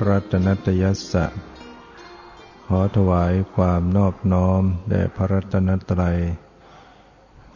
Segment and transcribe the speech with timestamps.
[0.00, 1.26] นมัตถุรัตนตยัสสะ
[2.66, 6.18] ขอถวายความนอบน้อมแด่พระรัตนตรัย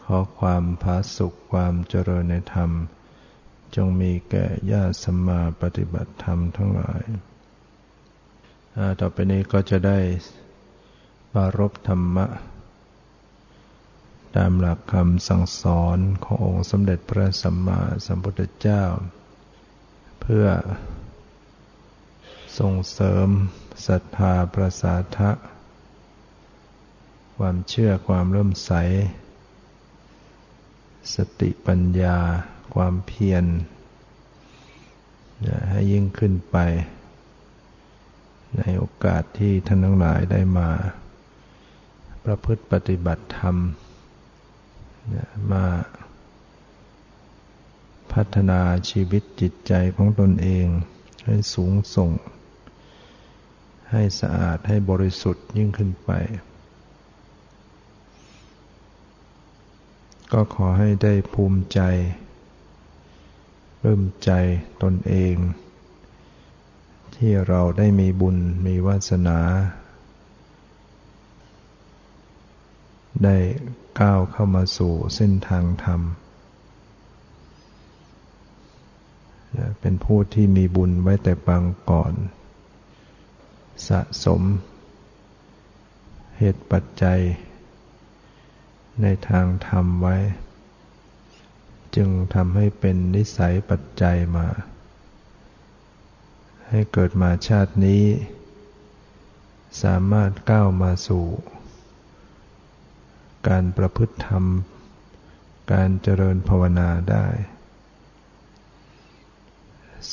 [0.03, 2.71] ขอความผาสุขความเจริญในธรรม
[3.75, 7.03] จงมีแก่ญาติสมมาปฏิบัติธรรมทั้งหลาย
[8.99, 9.99] ต่อไปนี้ก็จะได้
[11.33, 12.25] ปารบธรรมะ
[14.35, 18.83] ตามหลักคำสั่งสอนขององค์สมเด็จพระสัมมาสัมพุทธเจ้า
[20.21, 20.47] เพื่อ
[22.57, 23.27] ส่งเสริม
[23.87, 25.31] ศรัทธาประสาทะ
[27.37, 28.71] ความเชื่อความเริ่มใส
[31.15, 32.17] สติปัญญา
[32.75, 33.45] ความเพียร
[35.69, 36.57] ให้ยิ่งขึ้นไป
[38.57, 40.69] ในโอกาสที่ท่านทั้งหลายได้มา
[42.25, 43.55] ประพฤติปฏิบัติธรรม
[45.51, 45.65] มา
[48.11, 50.67] พัฒนาชีวิตจิตใจของตนเอง
[51.25, 52.11] ให้สูงส่ง
[53.91, 56.11] ให้สะอาดให้บริสุทธิ์ยิ่งขึ้นไป
[60.31, 61.79] ก็ขอให้ได้ภูมิใจ
[63.81, 64.31] เริ่มใจ
[64.83, 65.35] ตนเอง
[67.15, 69.39] ที่เราได้มีบุญมีวาสนา
[73.23, 73.37] ได้
[73.99, 76.01] ก้าวเข้ามาสู่เส้นทางธรรม
[79.79, 82.13] เป็นผู้ที่มีบุญไว้แต่บางก่อน
[83.87, 84.41] สะสม
[86.37, 87.21] เหตุปัจจัย
[89.01, 90.17] ในทางธรรมไว้
[91.95, 94.47] จึงทำให้เป็นนิสัยปัจจัยมา
[96.69, 98.03] ให้เกิดมาชาตินี้
[99.83, 101.25] สามารถก้าวมาสู่
[103.47, 104.45] การประพฤติธรรม
[105.73, 107.27] การเจริญภาวนาได้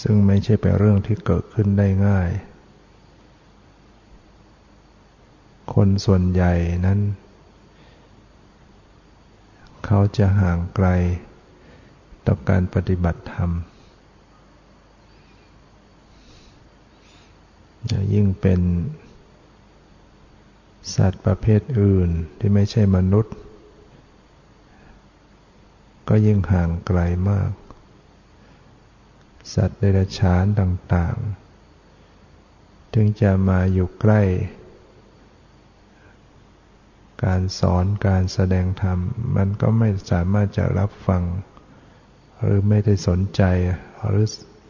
[0.00, 2.30] ซึ่งไม่ใช่เป็นเรื่องที่เกิดขึ้นได้ง่าย
[5.74, 6.52] คนส่วนใหญ่
[6.86, 7.00] นั้น
[9.84, 10.88] เขาจะห่างไกล
[12.26, 13.50] ต่อการปฏิบัติธรรม
[18.12, 18.60] ยิ่งเป็น
[20.94, 23.34] สัตว์ประเภทอื่นที่ไม่ใช่มนุษย์
[26.08, 27.00] ก็ยิ่งห่างไกล
[27.30, 27.50] มาก
[29.54, 31.16] สัตว์เดรัจฉานต่าง
[32.04, 34.22] ๆ ถึงจะมาอยู่ใกล้
[37.24, 38.98] การสอนการแสดงธรรม
[39.36, 41.22] มันก็ไม่สามารถจะรับฟัง
[42.40, 43.42] หรือไม่ได้สนใจ
[44.08, 44.26] หรือ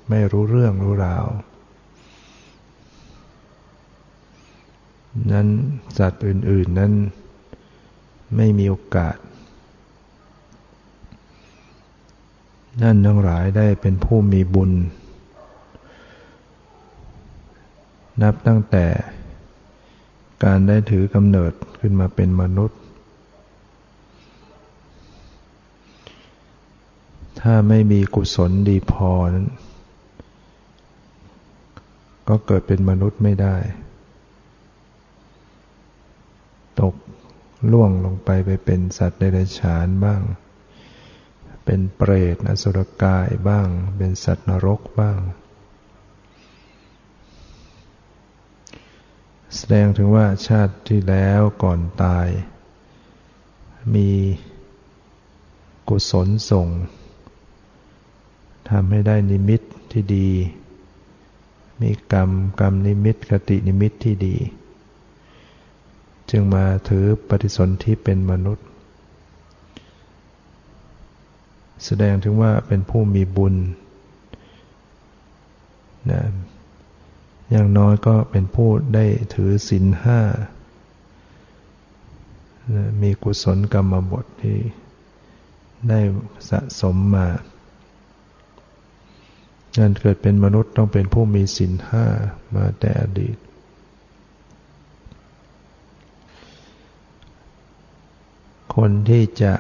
[0.09, 1.27] ไม่รู้เรื่องรู้ราว
[5.33, 5.49] นั้น
[5.99, 6.93] สัตว์อื่น ๆ นั้น
[8.37, 9.17] ไม่มีโอกาส
[12.83, 14.73] นั่นทั้งหลายได้เป็นผู้มีบุญ
[18.23, 18.87] นับตั้งแต่
[20.45, 22.79] การได้ถือกำเนิดขึ้นมาเป็นมนุษย์
[27.41, 29.49] ถ้าไม่มีกุศลดีพอนั้น
[32.29, 33.57] ก็เกิดเป็นมนุษย์ไม่ได้
[36.81, 36.95] ตก
[37.73, 40.23] ล่วงลงไปไปเป็นสัตว์เดรัจฉานบ้าง
[41.65, 43.67] เป็นเปรตอสุรกายบ้าง
[43.97, 45.19] เป็นสัตว์นรกบ้าง
[49.57, 52.29] แสดงถึงว่าชาติที่แล้วก่อนตาย
[53.95, 54.11] มี
[55.89, 56.69] กุศลส่ง
[58.71, 59.61] ทำให้ได้นิมิต
[59.93, 60.31] ที่ดี
[61.81, 64.37] มีกรรมกรรมนิมิตกตินิมิตที่ดี
[66.31, 68.67] จึงมาถือปฏิสนธิเป็นมนุษย์
[71.85, 73.55] แสดงถึงว่าเป็นผู้มีบุญ
[76.11, 76.21] นะ
[77.53, 79.05] อย่างน้อยก็เป็นผู้ได้
[79.35, 80.21] ถือศีลห้า
[83.03, 84.59] มีกุศลกรรมบทที่
[85.89, 86.01] ได้
[86.51, 87.29] สะสมมา
[89.79, 92.05] การเกิดเป็นมนุษย์ต้องเป็นผู้มีศีลห้า
[92.55, 93.37] มาแต่อดีต
[98.77, 99.55] คนที่จะ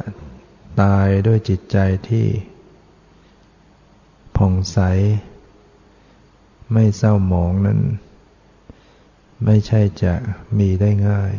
[0.83, 1.77] ตายด้วยจิตใจ
[2.09, 2.27] ที่
[4.37, 4.79] ผ่องใส
[6.73, 7.81] ไม่เศร้าหมองนั้น
[9.45, 10.15] ไม่ใช่จะ
[10.59, 11.33] มีได้ง่าย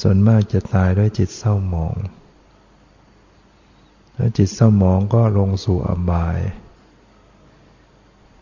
[0.00, 1.96] ส่วนมากจะตายด้วยจิตเศร้าหมอง
[4.14, 6.38] แล้วจิตเศร้าหมองก็ลงสู่อบาย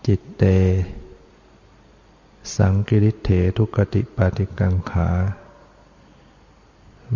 [0.06, 0.44] จิตเต
[2.56, 5.11] สังกิริเถทุกติปาติกังขา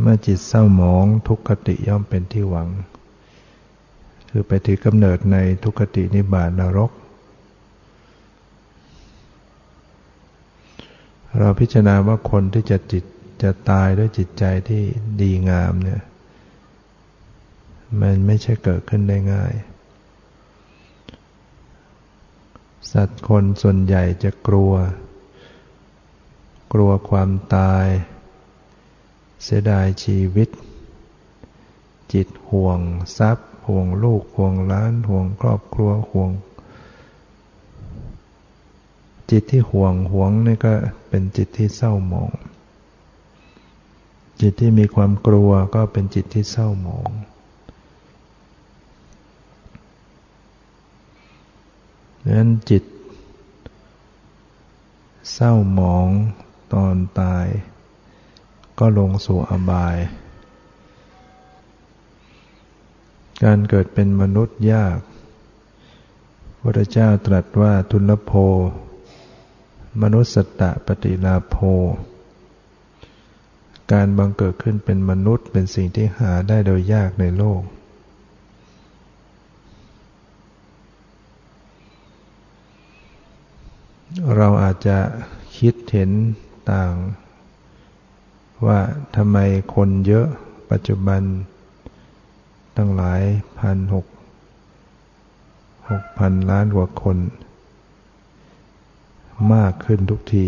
[0.00, 2.68] เมื่อจิตเศร้าหมองทุกขติย่อมเป็นที่หวัง
[4.28, 6.90] คือไปถือกำเนิดในทุกขตินิบาตนรก
[11.38, 13.04] เราพิจารณาว่าคนที่จะจิต
[13.42, 14.82] จะตายด้วยจิตใจที่
[15.20, 16.02] ดีงามเนี่ย
[18.00, 19.54] มันไม่ใช่เกิดขึ้นได้ง่าย
[22.92, 24.72] สัตว์คนส่วนใหญ่จะกลัว
[26.72, 27.86] กลัวความตาย
[29.42, 30.48] เสียดายชีวิต
[32.12, 32.80] จิตห่วง
[33.18, 36.30] ทรัพย์ ห่วงลูก ห่วงล้าน ห่วงครอบครัว ห่วง
[39.34, 40.72] จิตที่ห่วงห่วงนี่ก็
[41.08, 42.32] เป็นจิตที่เศร้าหมอง
[44.40, 47.10] จิตที่มีความกลัวก็เป็นจิตที่เศร้าหมอง
[52.22, 52.82] ดังนั้นจิต
[55.32, 56.08] เศร้าหมอง
[56.72, 57.46] ตอนตาย
[58.78, 59.96] ก็ลงสู่อบาย
[63.44, 64.98] การเกิดเป็นมนุษย์ยาก
[66.60, 68.34] พระเจ้าตรัสว่าทุลโภ
[70.00, 71.56] มนุสตะปฏิลาโภ
[73.92, 77.62] การบังเกิดขึ้นเป็นมนุษย์เป็นสิ่งที่หาได้โดยยากในโลก
[84.36, 84.98] เราอาจจะ
[85.58, 86.10] คิดเห็น
[86.72, 86.92] ต่าง
[88.66, 88.80] ว่า
[89.16, 89.38] ทำไม
[89.74, 90.26] คนเยอะ
[90.70, 91.22] ปัจจุบัน
[92.76, 93.20] ตั้งหลาย
[93.58, 94.06] พันหก
[95.90, 97.16] หกพันล้านกว่าคน
[99.54, 100.46] มากขึ้นทุกที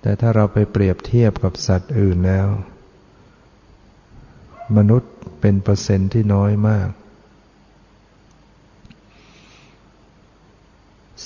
[0.00, 2.48] แต่ถ้าเราไปเปรียบเทียบกับสัตว์อื่นแล้ว
[4.76, 6.88] มนุษย์เป็นเปอร์เซ็นต์ที่น้อยมาก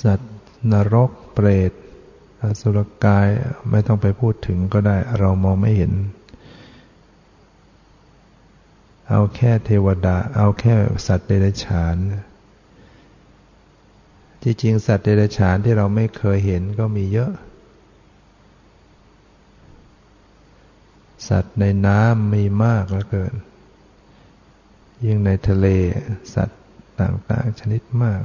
[0.02, 0.32] สัตว์
[0.72, 1.72] นรกเปรต
[2.42, 3.28] อสุรกาย
[3.70, 5.92] ไม่ต้องไปพูดถึงก็ได้เรามองไม่เห็น
[9.08, 10.74] เอาแค่เทวดา เอาแค่
[11.06, 11.96] สัตว์เดรัจฉาน
[14.42, 17.32] ที่จริงสัตว์เดรัจฉานที่เราไม่เคยเห็นก็มีเยอะ
[21.28, 23.34] สัตว์ในน้ำมีมากเหลือเกิน
[25.04, 25.66] ยิ่งในทะเล
[26.34, 26.60] สัตว์
[27.00, 28.24] ต่างๆชนิดมาก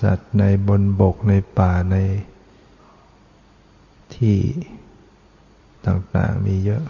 [0.00, 1.96] สัตว์ในบนบกในป่าใน
[4.16, 4.38] ที่
[5.86, 6.84] ต่างๆมีเยอะ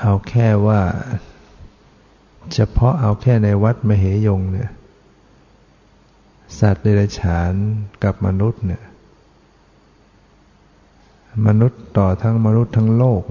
[0.00, 0.80] เอาแค่ว่า
[2.54, 4.70] เฉพาะเอาแค่ในวัดมเหยงเนี่ย
[6.58, 7.52] สัตว์เดรัจฉาน
[8.04, 8.82] กับมนุษย์เนี่ย
[11.46, 13.22] มนุษย์ต่อทั้งมนุษย์ทั้งโลก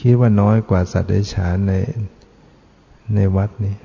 [0.00, 1.72] คิดว่าน้อยกว่าสัตว์เดรัจฉานใน
[3.14, 3.76] ในวัดนี้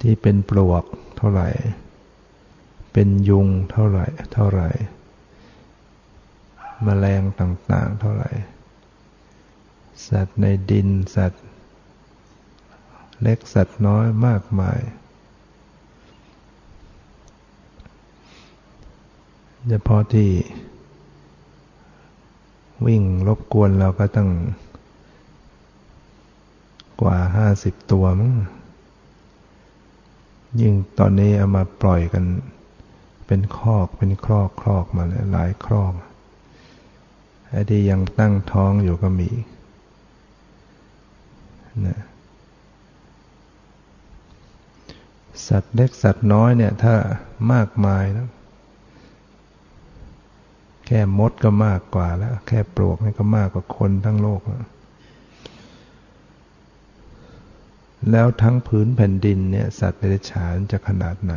[0.00, 0.84] ที่เป็นปลวก
[1.16, 1.48] เท่าไหร่
[2.92, 4.68] เป็นยุงเท่าไหร่ เท่าไหร่
[6.86, 8.30] มแมลงต่าง ๆ เท่าไหร่
[10.08, 11.44] สัตว์ในดินสัตว์
[13.22, 14.80] เล็กสัตว์น้อยมากมาย
[19.68, 20.30] เฉพาะที่
[22.86, 24.30] วิ่งรบกวนเราก็ต้อง
[27.00, 28.32] กว่าห้าสิบตัวมั้ง
[30.60, 32.24] ยิ่งตอนนี้เอามาปล่อยกัน
[33.26, 35.92] เป็นคอกเป็นครอกครอกมาหลายครอก
[37.54, 39.30] ไอ้ที่ยังตั้งท้องอยู่ก็มี
[41.86, 42.00] นะ
[45.48, 46.94] สัตว์เล็กสัตว์น้อยเนี่ย ถ้า
[47.52, 48.28] มากมายนะ
[50.86, 54.64] แค่มดก็มากกว่าแล้ว แค่ปลวกนี่ก็มากกว่าคนทั้งโลกแล้ว
[58.10, 61.34] แล้วทั้งพื้นแผ่นดินเนี่ย สัตว์เดรัจฉานจะขนาดไหน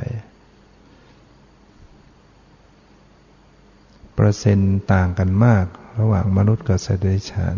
[4.13, 5.65] เปอร์เซ็นต์ต่างกันมาก
[5.99, 7.57] ระหว่างมนุษย์กับสัตว์เดรัจฉาน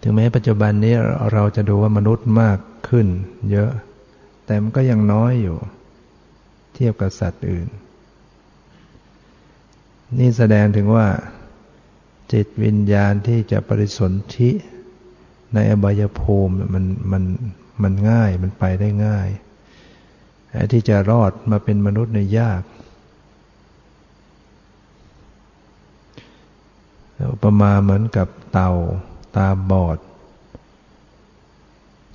[0.00, 0.94] ถึงแม้ปัจจุบันนี้
[1.32, 3.06] เราจะดูว่ามนุษย์มากขึ้น
[3.50, 3.70] เยอะ
[4.46, 5.56] แต่มันก็ยังน้อยอยู่
[6.74, 7.68] เทียบกับสัตว์อื่น
[10.18, 11.06] นี่แสดงถึงว่า
[12.32, 14.50] จิตวิญญาณที่จะปริสนธิ
[15.54, 17.22] ในอบายภูมิมันมัน
[17.82, 19.28] มันง่ายมันไปได้ง่าย
[20.50, 22.60] ไอ้ที่จะรอดมาเป็นมนุษย์ในยาก
[27.30, 28.72] อุปมาเหมือนกับเต่า
[29.36, 29.98] ตาบอด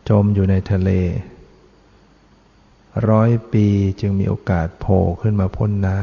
[0.10, 0.90] จมอยู่ในทะเล
[3.10, 3.68] ร้อยปี
[4.02, 6.00] จึงมีโอกาสโผล่ขึ้นมาพ้นน้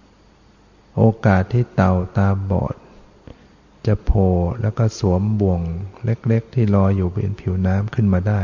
[0.00, 2.74] ำโอกาสที่เต่าตาบอด
[3.86, 4.30] จะโผล่
[4.60, 5.60] แล้วก็สวมบ่วง
[6.04, 8.40] เล็กๆ ที่ลอยอยู่บนผิวน้ำขึ้นมาได้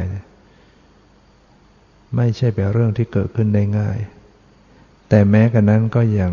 [2.16, 3.98] ไม่ใช่เป็นเรื่องที่เกิดขึ้นได้ง่าย
[5.08, 6.32] แต่แม้กระนั้นก็ยัง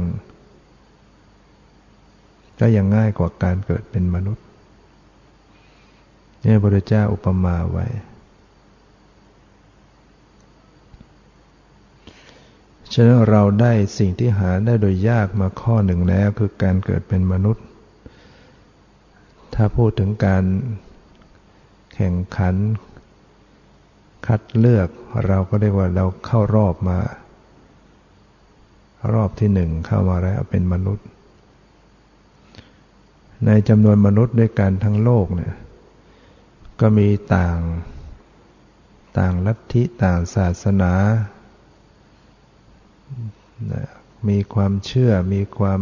[2.60, 4.46] ก็ยังง่ายกว่าการเกิดเป็นมนุษย์
[6.44, 7.86] นี่พระพุทธเจ้าอุปมาไว้
[12.94, 17.64] ฉะนั้นเราได้สิ่งที่หาได้โดยยากมาข้อหนึ่งแล้วคือการเกิดเป็นมนุษย์
[19.54, 20.44] ถ้าพูดถึงการ
[21.94, 22.56] แข่งขัน
[24.28, 24.90] คัดเลือก
[25.28, 27.00] เราก็เรียกว่าเราเข้ารอบมา
[29.14, 31.06] รอบที่หนึ่งเข้ามาแล้วเป็นมนุษย์
[33.46, 35.54] ในจำนวนมนุษย์ด้วยกันทั้งโลกเนี่ย
[36.80, 37.58] ก็มีต่าง
[39.20, 40.94] ต่างลัทธิต่างศาสนา
[44.30, 45.82] มีความเชื่อมีความ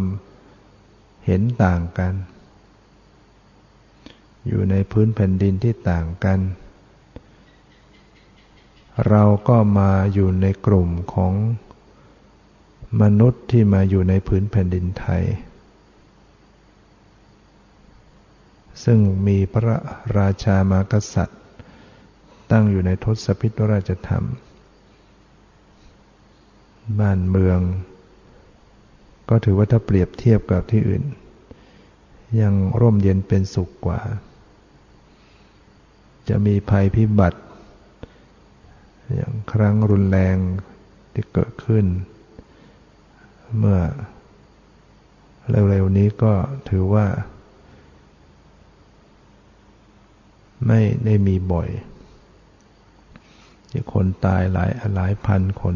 [1.25, 2.13] เห็นต่างกัน
[4.47, 6.39] อยู่ในพื้นแผ่นดินที่ต่างกัน
[9.09, 11.33] เราก็มาอยู่ในกลุ่มของ
[13.01, 15.23] มนุษย์ที่มาอยู่ในพื้นแผ่นดินไทย
[18.83, 19.77] ซึ่งมีพระ
[20.17, 21.39] ราชามากษัตริย์
[22.51, 24.25] ตั้งอยู่ในทศพิธราชธรรม
[26.99, 27.59] บ้านเมือง
[29.29, 31.03] ก็ถือว่าถ้าเปรียบเทียบกับที่อื่น
[32.41, 33.99] ยังร่มเย็นเป็นสุขกว่า
[36.29, 37.39] จะมีภัยพิบัติ
[39.15, 40.37] อย่างครั้งรุนแรง
[41.13, 41.85] ที่เกิดขึ้น
[43.57, 43.79] เมื่อ
[45.69, 46.33] เร็วๆนี้ก็
[46.69, 47.05] ถือว่า
[50.67, 51.69] ไม่ได้มีบ่อย
[53.69, 55.75] ที่คนตายหลายหลายพันคน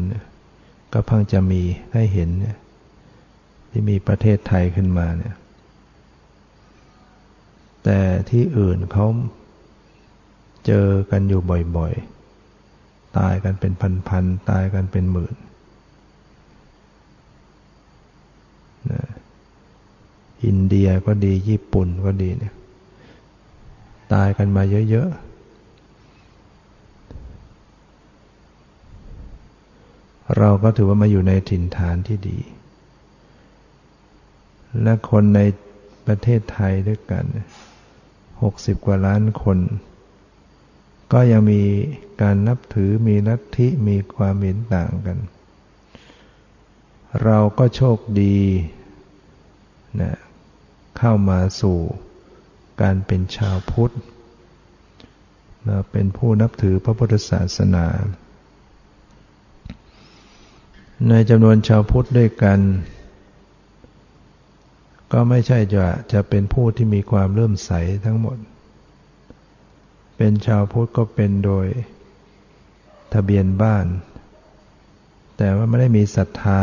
[0.92, 1.62] ก็เพิ่งจะมี
[1.92, 2.56] ให้เห็นเนี่ย
[3.70, 5.34] ที่มีประเทศไทยขึ้นมาเนี่ย
[7.84, 7.98] แต่
[8.30, 9.06] ที่อื่นเขา
[10.66, 11.40] เจอกันอยู่
[11.76, 13.72] บ่อยๆ ตายกันเป็น
[14.08, 15.34] พันๆ ตายกันเป็นหมื่น
[18.90, 19.02] นะ
[20.44, 22.54] อินเดียก็ดีญี่ปุ่นก็ดีเนี่ย
[24.12, 25.26] ตายกันมาเยอะๆ
[30.36, 32.38] เราก็ถือว่ามาอยู่ในถิ่นฐานที่ดี
[34.82, 35.40] และคนใน
[36.06, 37.24] ประเทศไทยด้วยกัน
[38.42, 39.58] หกสิบกว่าล้านคน
[41.12, 41.62] ก็ยังมี
[42.22, 45.18] การนับถือมีลัทธิมีความเห็นต่างกัน
[47.24, 48.38] เราก็โชคดี
[50.00, 50.12] นะ
[50.98, 51.78] เข้ามาสู่
[52.80, 53.94] การเป็นชาวพุทธ
[55.64, 57.86] เราเป็นผู้นับถือพระพุทธศาสนา
[61.08, 62.60] ในจำนวนชาวพุทธด้วยกัน
[65.12, 67.70] ก็ไม่ใช่จะจะเป็นผู้ที่มีความเลื่อมใส
[68.04, 68.38] ทั้งหมด
[70.16, 71.66] เป็นชาวพุทธก็เป็นโดย
[73.12, 73.86] ทะเบียนบ้าน
[75.36, 76.62] แต่ว่าไม่ได้มีศรัทธา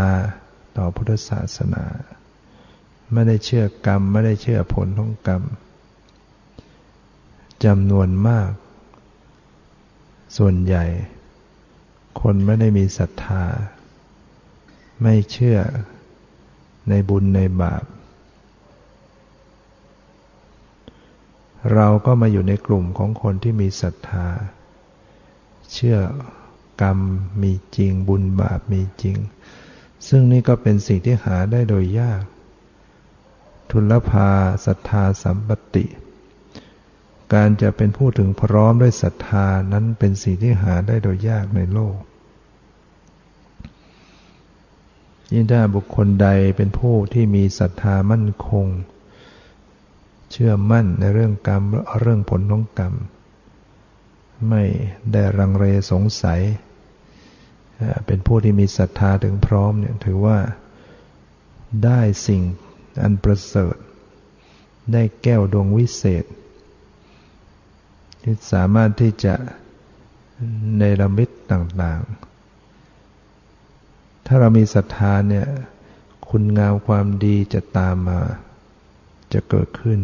[0.77, 1.85] ต่อพุทธศาสนา
[3.13, 5.43] ไม่ได้เชื่อกรรม ไม่ได้เชื่อผลของกรรม
[7.65, 8.51] จำนวนมาก
[10.37, 10.85] ส่วนใหญ่
[12.21, 13.45] คนไม่ได้มีศรัทธา
[15.01, 15.59] ไม่เชื่อ
[16.89, 17.83] ในบุญในบาป
[21.73, 24.27] เราก็มาอยู่ในกลุ่มของคนที่มีศรัทธา
[25.73, 25.97] เชื่อ
[26.81, 26.99] กรรม
[27.41, 29.17] มีจริงบุญบาปมีจริง
[30.07, 32.23] ซึ่งนี่ก็เป็นสิ่งที่หาได้โดยยาก
[33.71, 34.29] ทุลภา
[34.65, 35.85] ศรัทธาสัมปติ
[37.33, 41.97] การจะเป็นผู้ถึงพร้อมด้วยศรัทธานั้นเป็นสิ่งที่หาได้โดยยากในโลก
[45.33, 46.27] ยิ่งถ้าบุคคลใด
[46.57, 48.67] เป็นผู้ที่มีศรัทธามั่นคง
[50.31, 51.63] เชื่อมั่นในเรื่องกรรม
[51.99, 52.93] เรื่องผลของกรรม
[54.49, 54.63] ไม่
[55.11, 56.41] ได้รังเรสงสัย
[58.05, 60.39] เป็นผู้ที่มีศรัทธาถึงพร้อมเนี่ยถือว่า
[61.85, 62.41] ได้สิ่ง
[63.01, 63.75] อันประเสริฐ
[64.93, 66.23] ได้แก้วดวงวิเศษ
[68.23, 69.35] ที่สามารถที่จะ
[70.79, 75.47] ในระมิตต่างๆ ถ้าเรามีศรัทธาเนี่ย
[76.29, 78.19] คุณงามความดีจะตามมา
[79.33, 79.99] จะเกิดขึ้น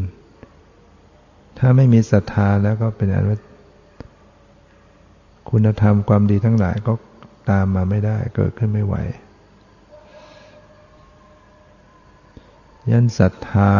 [1.58, 3.40] ถ้าไม่มีศรัทธาแล้วก็เป็นอันว่า
[5.50, 6.94] คุณธรรมความดีทั้งหลายก็
[7.50, 8.96] ตามมาไม่ได้ เกิดขึ้นไม่ไหว
[12.92, 13.74] ยันศรัทธา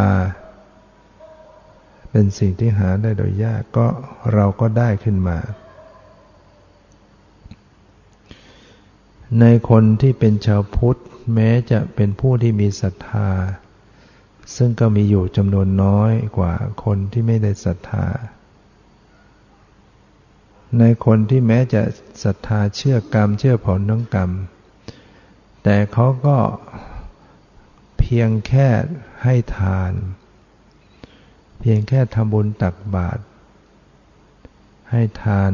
[2.10, 3.86] เป็นสิ่งที่หาได้โดยยากก็
[4.32, 5.38] เราก็ได้ขึ้นมา
[9.40, 11.00] ในคนที่เป็นชาวพุทธ
[11.34, 13.30] แม้จะเป็นผู้ที่มีศรัทธา
[14.56, 18.06] ซึ่งก็มีอยู่จำนวนน้อยกว่าคนที่ไม่ได้ศรัทธา
[20.78, 21.82] ในคนที่แม้จะ
[22.24, 24.30] ศรัทธาเชื่อกรรม เชื่อผลของกรรม
[25.62, 26.38] แต่เขาก็
[27.98, 28.68] เพียงแค่
[29.22, 33.22] ให้ทานเเพียงแค่ทำบุญตักบาตร
[34.90, 35.52] ให้ทาน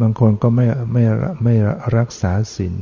[0.00, 1.04] บางคนก็ไม่ไม่
[1.44, 1.54] ไม่
[1.96, 2.74] รักษาศีล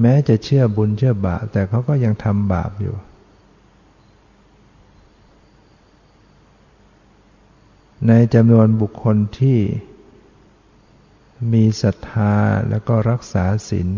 [0.00, 2.96] แม้จะเชื่อบุญเชื่อบาป แต่เขาก็ยังทำบาปอยู่
[8.08, 9.58] ในจำนวนบุคคลที่
[11.52, 12.34] มีศรัทธา
[12.68, 13.88] แล้วก็รักษาศีล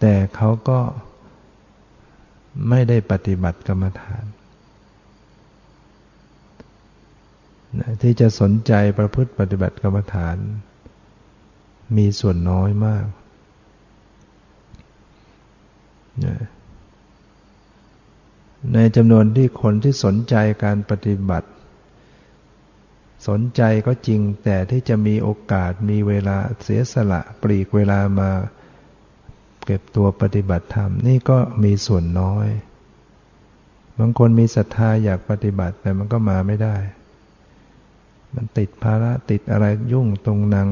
[0.00, 0.80] แต่เขาก็
[2.68, 4.24] ไม่ได้ปฏิบัติกรรมฐาน
[8.02, 10.36] ที่จะสนใจประพฤติปฏิบัติกรรมฐาน
[11.96, 13.06] มีส่วนน้อยมาก
[18.74, 20.34] ในจำนวนที่คนที่สนใจ
[20.64, 21.48] การปฏิบัติ
[23.28, 28.30] สนใจก็จริงแต่ที่จะมีโอกาสมีเวลาเสียสละปลีกเวลามา
[29.70, 32.48] เก็บตัวปฏิบัติธรรมนี่ก็มีส่วนน้อย
[33.98, 36.76] บางคนมีศรัทธาอยากปฏิบัติแต่มันก็มาไม่ได้
[38.34, 40.68] มันติดภาระติดอะไรยุ่งตรงนัง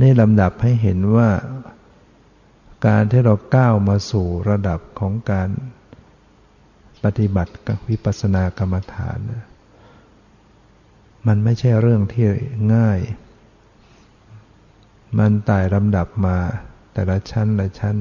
[0.00, 1.28] นี่ลำดับให้เห็นว่า
[2.86, 5.48] การที่เราก้าวมาสู่ระดับของการ
[7.04, 9.18] ปฏิบัติกับวิปัสสนากรรมฐาน
[11.26, 12.26] มันไม่ใช่เรื่องที่
[12.76, 13.00] ง่าย
[15.16, 16.36] มันไต่ลำดับมา
[16.92, 17.96] แต่ละชั้นละชั้น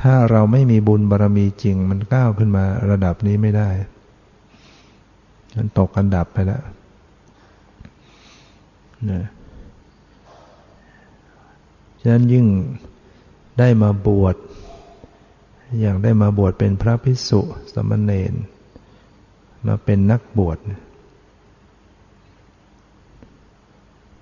[0.00, 3.70] ถ้าเราไม่มีบุญบารรมีจริง มันก้าวขึ้นมาระดับนี้ไม่ได้
[5.56, 6.62] มันตกอันดับไปแล้ว
[9.10, 9.24] นะ
[12.00, 12.46] ฉะนั้นยิ่ง
[13.58, 14.36] ได้มาบวช
[15.80, 17.40] อย่างได้มาบวชเป็นพระภิกษุ
[17.72, 18.34] สมณเณร
[19.66, 20.58] มาเป็นนักบวช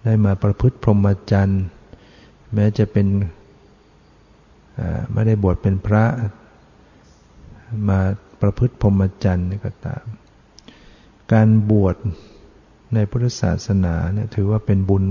[0.07, 1.62] ได้มาประพฤติพรหมจรรย์
[2.55, 3.07] แม้จะเป็น
[5.12, 6.05] ไม่ได้บวชเป็นพระ
[7.88, 7.99] มา
[8.40, 10.05] ประพฤติพรหมจรรย์ก็ตาม
[11.33, 11.97] การบวช
[12.95, 15.05] ในพุทธศาสนาเนี่ยถือว่าเป็นบุญ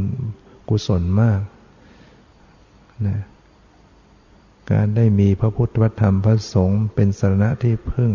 [0.69, 1.41] กุศลมาก
[3.07, 3.19] นะ
[4.71, 8.11] การได้มีพระพุทธธรรมพระสงฆ์เป็นสรณะที่พึ่ง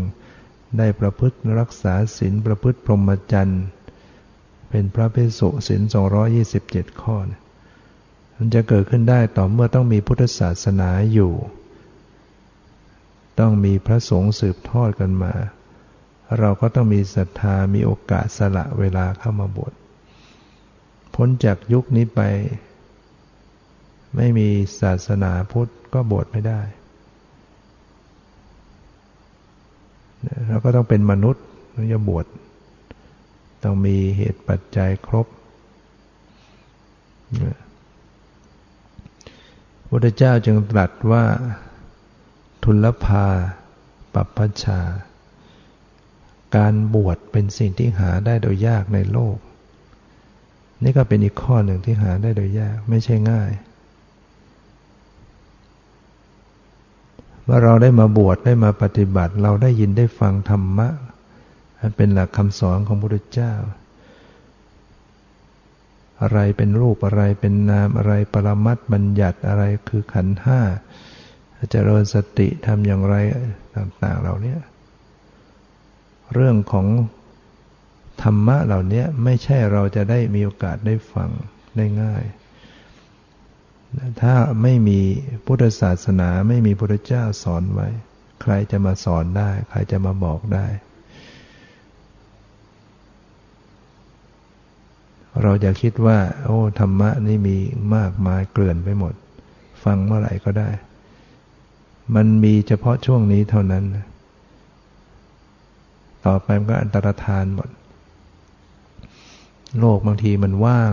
[0.79, 3.63] ได้ประพฤติรักษาศีลประพฤติพรหมจรรย์
[4.71, 5.83] เป็นพระภิกษุศีล
[6.41, 7.17] 227 ข้อ
[8.37, 11.33] มันจะเกิดขึ้นได้ต่อเมื่อต้องมีพุทธศาสนาอยู่
[13.41, 15.33] ต้องมีพระสงฆ์สืบทอดกันมา
[16.39, 19.73] เราก็ต้องมีศรัทธามีโอกาสสละเวลาเข้ามาบวช
[21.15, 22.21] พ้นจากยุคนี้ไป
[24.17, 24.49] ไม่มี
[24.81, 26.61] ศาสนาพุทธก็บวชไม่ได้
[30.49, 32.27] เราก็ต้องเป็นมนุษย์ถึงจะบวช
[33.63, 35.27] ต้องมีเหตุปัจจัยครบ
[39.89, 41.25] พุทธเจ้าจึงตรัสว่า
[42.65, 43.27] ทุลภา
[44.15, 44.81] ปัปพชา
[46.57, 49.37] การบวชเป็นสิ่งที่หาได้โดยยากในโลก
[50.83, 53.51] นี่ก็เป็นอีกข้อหนึ่งที่หาได้โดยยากไม่ใช่ง่าย
[57.45, 60.89] เมื่อเราได้มาบวชได้มาปฏิบัติ เราได้ยินได้ฟังธรรมะ
[61.97, 63.55] เป็นหลักคำสอนของพระพุทธเจ้า
[66.23, 70.61] อะไรเป็นรูปอะไรเป็นนามอะไรปรมัตบัญญัติอะไรคือขันห้า
[71.57, 73.17] จะเจริญสติทำอย่างไร
[73.77, 74.57] ต่าง ๆเหล่านี้
[76.35, 76.87] เรื่องของ
[78.23, 81.31] ธรรมะเหล่านี้ไม่ใช่เราจะได้มีโอกาสได้ฟัง
[81.77, 82.23] ได้ง่าย
[84.23, 85.01] ถ้าไม่มี
[85.47, 87.89] พุทธศาสนาไม่มีพระเจ้าสอนไว้
[88.43, 90.67] ใครจะมาสอนได้ ใครจะมาบอกได้
[95.43, 97.57] เราจะคิดว่า โอ้ธรรมะนี่มี
[97.97, 99.15] มากมายเกลื่อนไปหมด
[99.85, 100.71] ฟังเมื่อไหร่ก็ได้
[102.15, 103.85] มันมีเฉพาะช่วงนี้เท่านั้น
[106.25, 107.69] ต่อไปมันก็อันตรธานหมด
[109.79, 110.93] โลกบางทีมันว่าง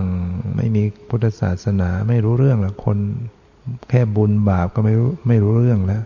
[0.55, 2.97] ไม่มีพุทธศาสนาไม่รู้เรื่องแล้วคน
[3.89, 6.03] แค่บุญบาปก็ไม่รู้ไม่รู้เรื่องแล้ว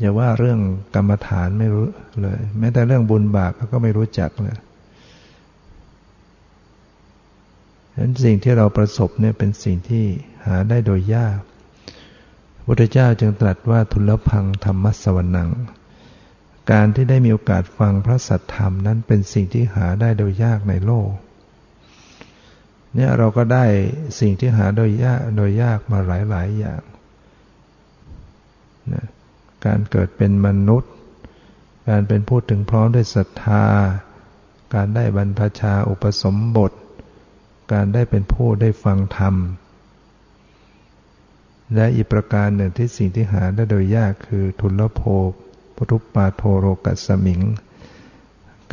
[0.00, 0.58] อย่าว่าเรื่อง
[0.94, 1.84] กรรมฐานไม่รู้
[2.22, 4.56] เลย แม้แต่เรื่องบุญบาปก็ไม่รู้จักเลย
[7.92, 10.04] ฉะนั้นสิ่งที่เราประสบเนี่ยเป็นสิ่งที่
[10.46, 11.38] หาได้โดยยาก
[12.66, 15.50] พุทธเจ้าจึงตรัสว่าทุลพังธรรมสวรนัง
[16.72, 21.10] การที่ได้มีโอกาสฟังพระสัทธรรมนั้นเป็นสิ่งที่หาได้โดยยากในโลก
[22.94, 23.64] เนี่ยเราก็ได้
[24.20, 26.82] สิ่งที่หาโดยยากโดยยากมาหลาย ๆ อย่าง
[28.92, 29.06] นะ
[29.66, 30.92] การเกิดเป็นมนุษย์
[31.88, 33.64] การเป็นผู้ถึงพร้อมด้วยศรัทธา
[34.74, 36.72] การได้บรรพชาอุปสมบท
[37.72, 39.34] การได้เป็นผู้ได้ฟังธรรม
[41.74, 45.02] และอีกประการหนึ่งที่สิ่งที่หาได้โดยยากคือทุลโภ
[45.76, 47.40] ปุถุปาโทโรกัสมิง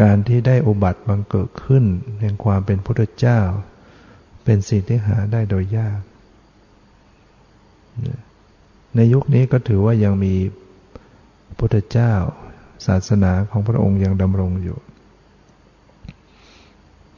[0.02, 1.86] การที่ได้อุบัติบังเกิดขึ้น
[2.22, 3.40] แห่งความเป็นพุทธเจ้า
[4.44, 6.00] เป็นสิ่งที่หาได้โดยยาก
[8.96, 10.36] ในยุคนี้ก็ถือว่ายังมี
[11.58, 12.14] พุทธเจ้า
[12.88, 14.78] ศาสนาของพระองค์ยังดำรงอยู่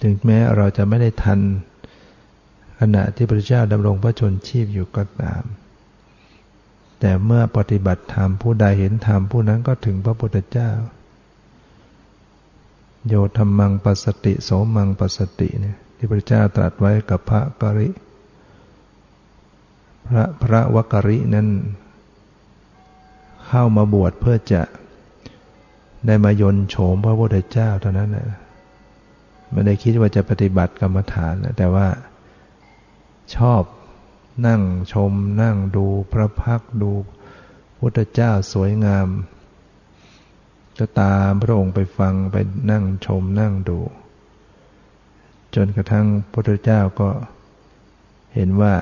[0.02, 1.40] ถึงแม้เราจะไม่ได้ทัน
[2.80, 5.44] ขณะที่พระเจ้าดำรงพระชนชีพอยู่ก็ตาม
[7.00, 10.72] แต่เมื่อปฏิบัติธรรมผู้ใดเห็นธรรมผู้นั้นก็ถึงพระพุทธเจ้า
[13.08, 17.90] โยธรรมังปัสสติโสมังปัสสติเนี่ยที่พระเจ้าตรัสไว้กับพระกริ
[20.08, 21.48] พระพระวกรินั้น
[23.48, 24.62] เข้ามาบวชเพื่อจะ
[26.06, 28.41] ได้มายนโฉมพระพุทธเจ้าเท่านั้นนะ
[29.52, 31.88] ไม่ได้คิดว่าจะปฏิบัติกรรมฐานนะแต่ว่า
[33.36, 33.64] ชอบ
[34.48, 34.62] นั่ง
[34.94, 36.92] ชม นั่งดูพระพักดู
[37.80, 39.08] พุทธเจ้าสวยงาม
[40.78, 42.36] จะตามพระองค์ไปฟังไป
[42.72, 43.80] นั่งชมนั่งดู
[45.56, 47.10] จนกระทั่งพระพุทธเจ้าก็
[48.36, 48.74] เห็นว่า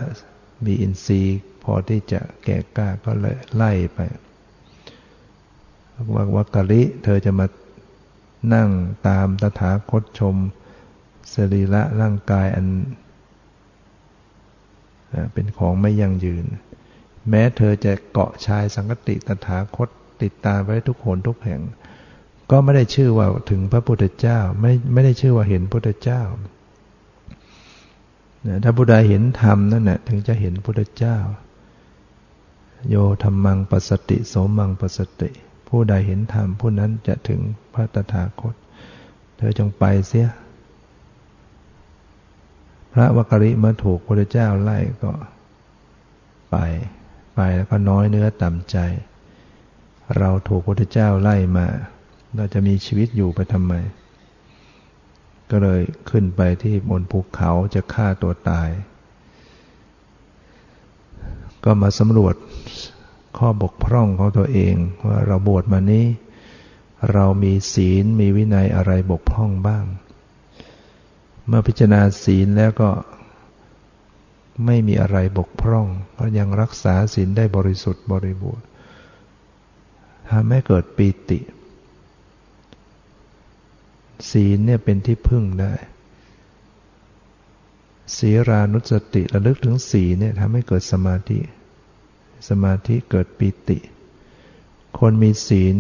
[0.65, 3.99] มีอินทรีย์พอที่จะแก่กล้าก็เลยไล่ไป
[6.13, 7.45] ว่าวักกะลิ เธอจะมา
[8.53, 8.69] นั่ง
[9.07, 10.35] ตามตถาคตชม
[11.33, 12.67] สรีระร่างกายอัน
[15.33, 16.45] เป็นของไม่ยั่งยืน
[17.29, 19.89] แม้เธอจะเกาะชายสังกติตถาคต
[20.21, 21.61] ติดตามไว้ทุกคนทุกแห่ง
[22.51, 26.21] ก็ไม่ได้ชื่อว่าถึงพระพุทธเจ้า ไม่ไม่ได้ชื่อว่าเห็นพุทธเจ้า
[28.63, 31.17] ถ้าผู้ใดเห็นธรรมนั่นแหละถึงจะเห็นพุทธเจ้า
[32.89, 35.29] โยธรรมังปัสสติ โสมังปัสสติ
[35.69, 37.39] ผู้ใดเห็นธรรมผู้นั้นจะถึง
[37.73, 38.55] พระตถาคต
[39.37, 40.27] เธอจงไปเสีย
[42.93, 45.11] พระวกริเมื่อถูกพระเจ้าไล่ก็
[46.51, 46.57] ไป
[47.35, 48.77] ไปแล้วก็น้อยเนื้อต่ำใจ
[50.17, 51.67] เราถูกพระเจ้าไล่มา
[52.35, 53.73] เราจะมีชีวิตอยู่ไปทำไม
[55.51, 58.69] ก็เลยขึ้นไปที่บนภูเขาจะฆ่าตัวตาย
[61.63, 62.35] ก็มาสำรวจ
[63.37, 64.75] ข้อบกพร่องของตัวเอง
[65.07, 66.05] ว่าเราบวชมานี้
[67.11, 69.85] เรามีศีลมีวินัยอะไรบกพร่องบ้าง
[71.47, 72.89] เมื่อพิจารณาศีลแล้วก็
[74.65, 78.65] ไม่มีอะไรบกพร่องเพราะยังรักษาศีลได้บริสุทธิ์บริบูรณ์
[80.31, 81.39] ทำให้เกิดปีติ
[84.31, 85.73] ศีลเนี่ยเป็นที่พึ่งได้
[88.17, 91.39] ศีรานุสติระลึกถึงศีลเนี่ยทำให้เกิดสมาธิ
[92.47, 93.79] สมาธิเกิดปีติ
[94.99, 95.77] คนมีศีล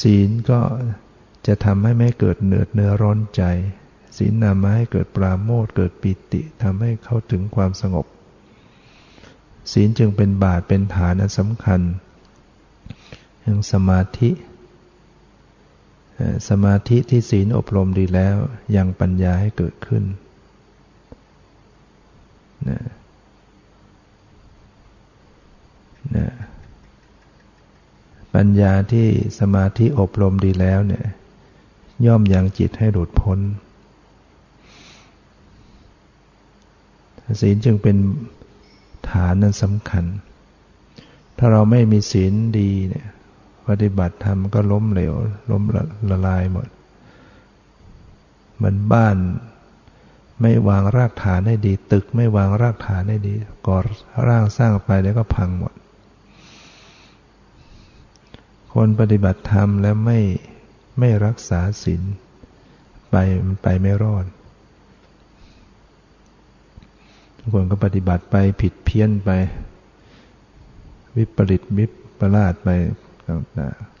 [0.00, 0.60] ศีลก็
[1.46, 3.42] จะทำให้ไม่เกิดเนือดเนื้อร้อนใจ
[4.16, 8.06] ศีลนำมาให้เกิดปราโมทเกิดปิติทำให้เข้าถึงความสงบ
[9.72, 11.80] ศีลจึงเป็นบาทเป็นฐานอันสำคัญ
[13.42, 14.30] อยังสมาธิ
[16.48, 18.36] สมาธิที่ศีลอบรมดีแล้ว
[18.76, 20.04] ยังปัญญาให้เกิดขึ้น
[22.68, 22.78] นะ
[26.16, 26.26] นะ
[28.34, 29.06] ปัญญาที่
[29.38, 31.04] สมาธิอบรมดีแล้วเนี่ย
[32.06, 33.38] ย่อมยังจิตให้หลุดพ้น
[37.40, 37.96] ศีลจึงเป็น
[39.10, 40.04] ฐานนั้นสำคัญ
[41.38, 43.06] ถ้าเราไม่มีศีลดีเนี่ย
[43.68, 45.14] ปฏิบัติธรรมก็ล้มเหลว
[45.50, 46.68] ล้มละละลายหมด
[48.56, 49.16] เหมือนบ้าน
[50.40, 53.34] ไม่วางรากฐานให้ดี ตึกไม่วางรากฐานให้ดี
[53.66, 53.78] ก่อ
[54.28, 55.72] ร่างสร้างไปแล้วก็พังหมด
[58.74, 60.20] คนปฏิบัติธรรมแล้วไม่
[60.98, 62.02] ไม่รักษาศีล
[63.10, 64.24] ไปมันไปไม่รอด
[67.38, 69.30] ทุกคนก็ปฏิบัติไปผิดเพี้ยนไป
[71.16, 71.86] วิปริตวิ
[72.18, 72.68] ปลาดไป
[73.28, 73.94] ต่างๆ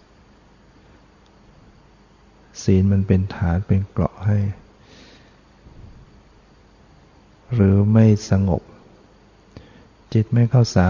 [2.62, 4.38] ศีลมันเป็นฐานเป็นเกราะให้
[7.54, 8.62] หรือไม่สงบ
[10.12, 10.86] จิตไม่เข้าสา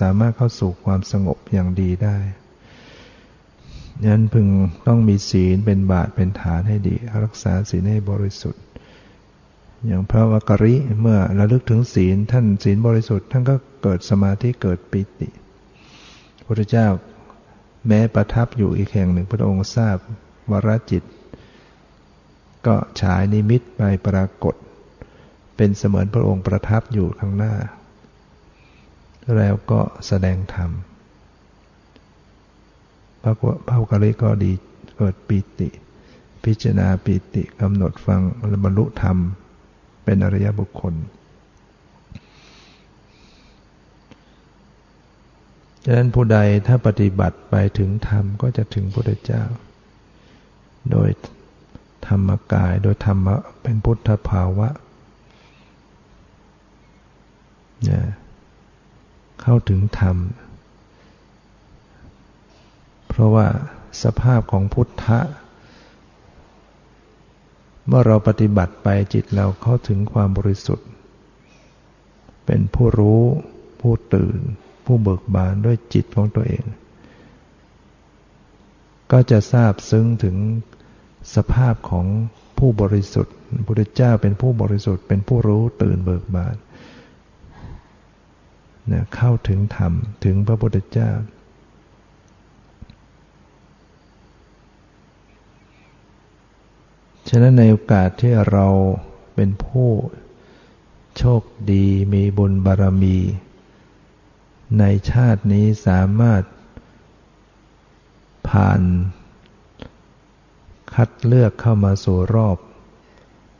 [0.00, 2.18] สามารถเข้าสู่ความสงบอย่างดีได้
[4.04, 4.46] นั้นพึง
[4.86, 8.62] ต้องมีศีลเป็นบาทเป็นฐานให้ดี รักษาศีลให้บริสุทธิ์
[9.86, 15.28] อย่างพระวกริเมื่อระลึกถึงศีลท่านศีลบริสุทธิ์ ท่านก็เกิดสมาธิเกิดปิติ
[16.46, 16.88] พระเจ้า
[17.86, 19.96] แม้ประทับอยู่อีกแห่งหนึ่งพระองค์ทราบ
[20.50, 21.02] วรจิต
[22.66, 24.54] ก็ฉายนิมิตไปปรากฏ
[25.56, 27.54] เป็นเสมือนพระองค์ประทับอยู่ข้างหน้า
[29.36, 30.70] แล้วก็แสดงธรรม
[33.26, 33.36] พระ
[33.68, 34.52] พระกริก็ดี
[34.96, 35.68] เกิดปิติ
[36.44, 38.20] พิจารณาปิติกำหนดฟัง
[38.64, 39.16] บรรลุธรรม
[40.04, 40.94] เป็นอริยบุคคล
[45.84, 49.44] ฉะนั้นผู้ใดถ้าปฏิบัติไปถึงธรรมก็จะถึงพระพุทธเจ้า
[50.90, 51.08] โดย
[52.06, 54.68] ธรรมกายโดยธรรมะเป็นพุทธภาวะ
[57.84, 58.04] เนี่ย
[59.40, 60.16] เข้าถึงธรรม
[63.16, 63.48] เพราะว่า
[64.02, 65.20] สภาพของพุทธะ
[67.86, 70.88] เมื่อเราปฏิบัติไปจิตเราเข้าถึงความบริสุทธิ์
[72.46, 73.22] เป็นผู้รู้
[73.80, 74.38] ผู้ตื่น
[74.84, 76.64] ผู้เบิกบานด้วยจิตของตัวเอง
[79.12, 80.36] ก็จะทราบซึ้งถึง
[81.34, 82.06] สภาพของ
[82.58, 86.56] ผู้บริสุทธิ์พระพุทธเจ้าเป็นผู้บริสุทธิ์ เป็นผู้รู้ตื่นเบิกบาน
[88.92, 89.92] นะเข้าถึงธรรม
[90.24, 91.10] ถึงพระพุทธเจ้า
[97.28, 98.66] ฉะนั้นในโอกาสที่เรา
[99.34, 99.90] เป็นผู้
[101.18, 103.18] โชคดีมีบุญบารมี
[104.78, 106.42] ในชาตินี้สามารถ
[108.48, 108.80] ผ่าน
[110.94, 112.58] คัดเลือกเข้ามาสู่รอบ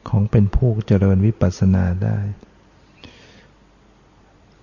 [0.09, 2.19] ของเป็นผู้เจริญวิปัสสนาได้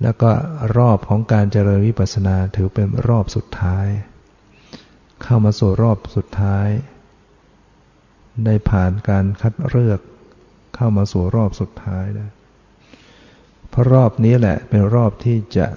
[0.01, 0.31] แล้วก็
[0.77, 3.87] รอบของการเจริญวิปัสสนาถือเป็นรอบสุดท้าย
[5.23, 6.67] เข้ามาสู่รอบสุดท้าย
[8.45, 9.99] ได้ผ่านการคัดเลือก
[10.75, 12.27] เข้ามาสู่รอบสุดท้ายได้
[13.69, 15.67] เพราะรอบนี้แหละเป็นรอบที่จะ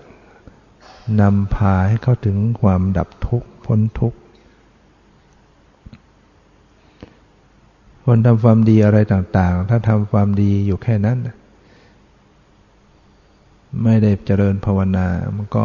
[1.20, 4.18] นำพาให้เข้าถึงความดับทุกข์พ้นทุกข์
[8.04, 11.18] คนทำความดีอะไรต่าง ๆ ถ้าทำความดีอยู่แค่นั้น
[13.84, 15.64] ไม่ได้เจริญภาวนา มันก็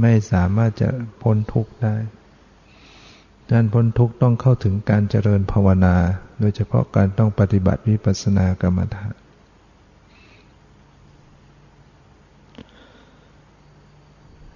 [0.00, 0.88] ไม่สามารถจะ
[1.22, 1.94] พ้นทุกข์ได้
[3.52, 5.94] การพ้นทุกข์ต้องเข้าถึงการเจริญภาวนา
[6.40, 9.12] โดยเฉพาะการต้องปฏิบัติวิปัสสนากรรมฐาน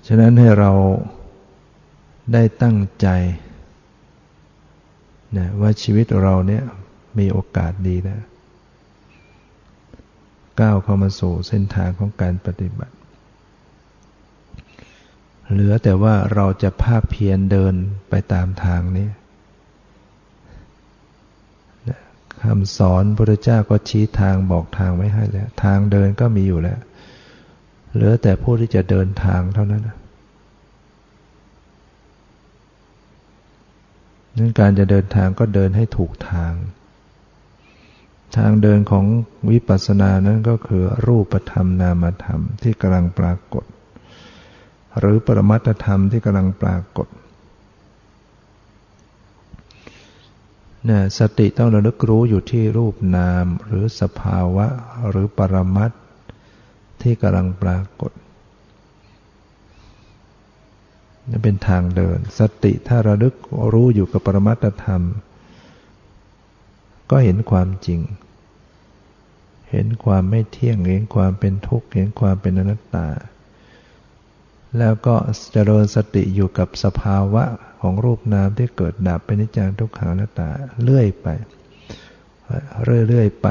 [0.06, 0.72] ฉะนั้นให้เรา
[2.32, 3.08] ได้ตั้งใจ
[5.36, 6.64] นะว่าชีวิตเราเนี่ย
[7.18, 8.22] มีโอกาสดีแล้ว
[10.60, 12.94] ก้าวเข้ามาสู่เส้นทางของการปฏิบัติ
[15.50, 17.74] เหลือแต่ว่าเราจะภาคเพียรเดิน
[18.10, 19.08] ไปตามทางนี้
[22.42, 26.80] คำสอนพระเจ้าก็ชี้ทางบอกทางไว้ให้แล้ว ทางเดินก็มีอยู่แล้ว
[27.92, 29.82] เหลือแต่ผู้ที่จะเดินทางเท่านั้น
[34.38, 36.52] นั้นการจะเดินทางก็เดินให้ถูกทาง
[38.36, 39.04] ทางเดินของ
[39.50, 43.64] วิปัสสนานั้นก็คือรูปธรรมนามธรรมที่กำลังปรากฏ
[44.98, 47.08] หรือปรมัตธรรมที่กำลังปรากฏ
[50.88, 54.66] นี่สติต้องระลึกรู้อยู่ที่รูปนาม หรือสภาวะ
[55.10, 55.92] หรือปรมัต
[57.02, 58.12] ที่กำลังปรากฏ
[61.28, 63.34] นี่เป็นทางเดิน สติถ้าระลึก
[63.72, 65.02] รู้อยู่กับปรมัตธรรม
[67.10, 68.00] ก็เห็นความจริง
[69.70, 73.08] เห็นความไม่เที่ยงเห็นความเป็นทุกข์เห็นความเป็นอนัตตา
[74.78, 75.14] แล้วก็
[75.52, 77.44] เจริญสติอยู่กับสภาวะ
[77.80, 80.50] ของรูปนามที่เกิดดับเป็นนิจจังทุกขังนัตตา
[80.84, 81.28] เรื่อยไป
[82.84, 83.48] เรื่อยๆไป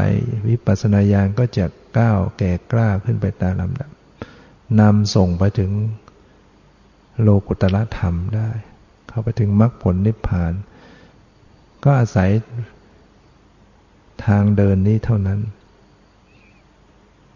[0.48, 1.66] วิปัสสนาญาณก็จะ
[1.98, 3.90] ก้าวแก่กล้าขึ้นไปตามลำดับ
[4.80, 5.72] นำส่งไปถึง
[7.22, 8.50] โลกุตละธรรมได้
[9.08, 10.54] เข้าไปถึงมรรคผลนิพพาน
[11.84, 12.30] ก็อาศัย
[14.26, 15.40] ทางเดินนี้เท่านั้น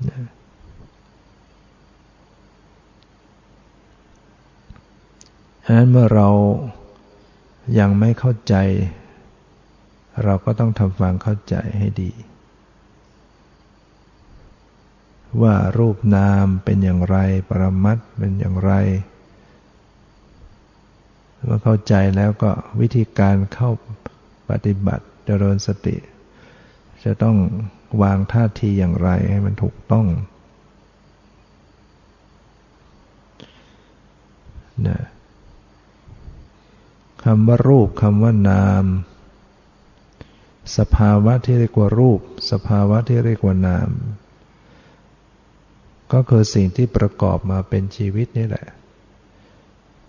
[0.04, 6.30] ฉะนั้นเมื่อเรา
[7.80, 8.56] ยังไม่เข้าใจ
[10.24, 12.12] เราก็ต้องทำความเข้าใจให้ดี
[15.42, 17.18] ว่ารูปนามเป็นอย่างไร
[17.50, 18.72] ปรมัตเป็นอย่างไร
[21.46, 23.70] เมื่อเข้าใจแล้วก็วิธีการเข้า
[24.50, 25.96] ปฏิบัติเจริญสติ
[27.04, 27.38] จะต้อง
[28.02, 30.08] วางท่าทีอย่างไรให้มันถูกต้อง
[34.88, 35.00] นะ
[37.24, 38.86] คำว่ารูปคำว่านาม
[40.78, 42.20] สภาวะที่เรียกว่ารูป
[42.52, 43.90] สภาวะที่เรียกว่านาม
[46.14, 48.68] ก็คือสิ่งที่ประกอบมาเป็นชีวิตนี่แหละ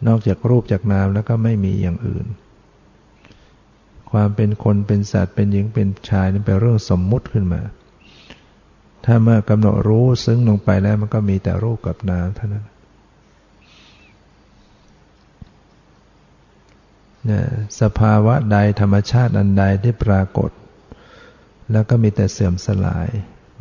[0.07, 2.27] นอกจากรูปจากนามแล้วก็ไม่มีอย่างอื่น
[4.11, 7.62] ความเป็นคนเป็นสัตว์เป็นหญิงเป็นชายนี่เป็นเรื่องสมมุติขึ้นมา
[9.05, 12.79] ถ้าเมื่อกำหนดรู้ซึ้งลงไปแล้วมันก็มีแต่รูปกับนามเท่านั้นเนี่ย
[17.81, 20.51] สภาวะใดธรรมชาติอันใดที่ปรากฏ
[21.73, 23.09] แล้วก็มีแต่เสื่อมสลาย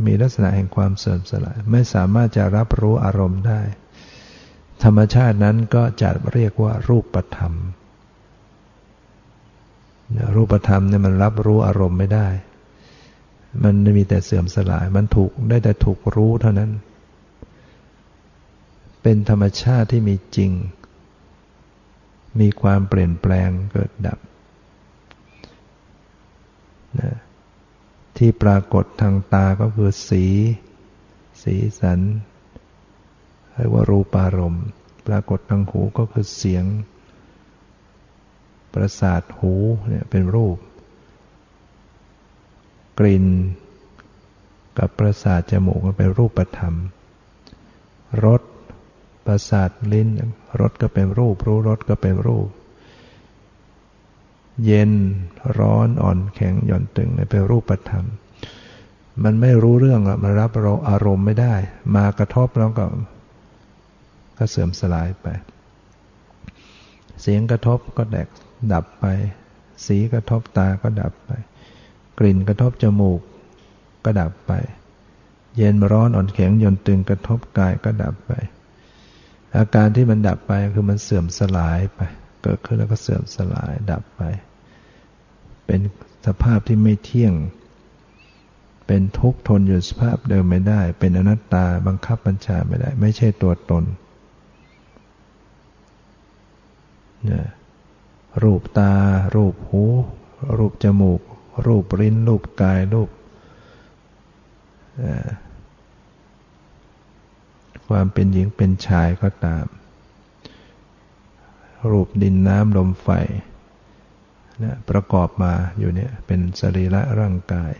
[0.06, 3.62] มีลักษณะแห่งความเสื่อมสลาย ไม่สามารถจะรับรู้อารมณ์ได้
[4.84, 7.54] ธรรมชาตินั้นก็จะเรียกว่ารูปธรรม
[10.36, 12.28] รูปธรรมเนี่ยมันรับรู้อารมณ์ไม่ได้
[13.63, 16.72] มันมีแต่เสื่อมสลาย มันถูกได้แต่ถูกรู้เท่านั้น
[19.04, 20.52] เป็นธรรมชาติที่มีจริง
[22.39, 24.19] มีความเปลี่ยนแปลงเกิดดับ
[26.99, 27.17] นะ
[28.17, 30.25] ที่ปรากฏทางตาก็คือสี
[31.43, 31.99] สีสัน
[33.53, 34.65] เรียกว่ารูปารมณ์
[35.07, 36.65] ปรากฏทางหูก็คือเสียง
[38.73, 39.53] ประสาทหู
[39.87, 40.57] เนี่ยเป็นรูป
[42.99, 43.25] กลิ่น
[44.77, 46.75] กับประสาทจมูกก็เป็นรูปธรรม
[48.25, 48.41] รส
[49.29, 50.09] ประสาทลิ้น
[50.59, 52.49] รสก็เป็นรูป รู้รสก็เป็นรูป
[54.65, 54.91] เย็น
[55.59, 58.05] ร้อนอ่อนแข็งหย่อนตึงเป็นรูปธรรม
[59.23, 61.55] มันไม่รู้เรื่องมันรับเราอารมณ์ไม่ได้
[61.95, 62.85] มากระทบแล้วก็
[64.37, 65.27] ก็เสื่อมสลายไป
[67.21, 68.27] เสียงกระทบก็แดก
[68.73, 69.05] ดับไป
[69.85, 71.31] สีกระทบตาก็ดับไป
[72.19, 73.21] กลิ่นกระทบจมูก
[74.05, 74.51] ก็ดับไป
[75.57, 78.33] เย็นร้อนอ่อนแข็งหย่อนตึงกระทบกายก็ดับไป
[79.57, 82.01] อาการที่มันดับไปคือมันเสื่อมสลายไป
[82.43, 84.21] เกิดขึ้นแล้วก็เสื่อมสลายดับไป
[85.65, 85.79] เป็น
[86.25, 87.33] สภาพที่ไม่เที่ยง
[88.88, 93.83] เป็นทุกข์ทนอยู่สภาพเดิมไม่ได้ เป็นอนัตตาบังคับบัญชาไม่ได้ ไม่ใช่ตัวตน
[97.31, 97.43] นะ
[98.43, 98.93] รูปตา
[99.35, 99.83] รูปหู
[100.57, 101.21] รูปจมูก
[101.65, 103.09] รูปริ้น รูปกาย รูป
[107.89, 109.65] ความเป็นหญิงเป็นชายก็ตาม
[111.89, 113.10] รูปดินน้ำลมไฟ
[114.63, 117.73] นะประกอบมาอยู่เนี่ยเป็นสรีระร่างกาย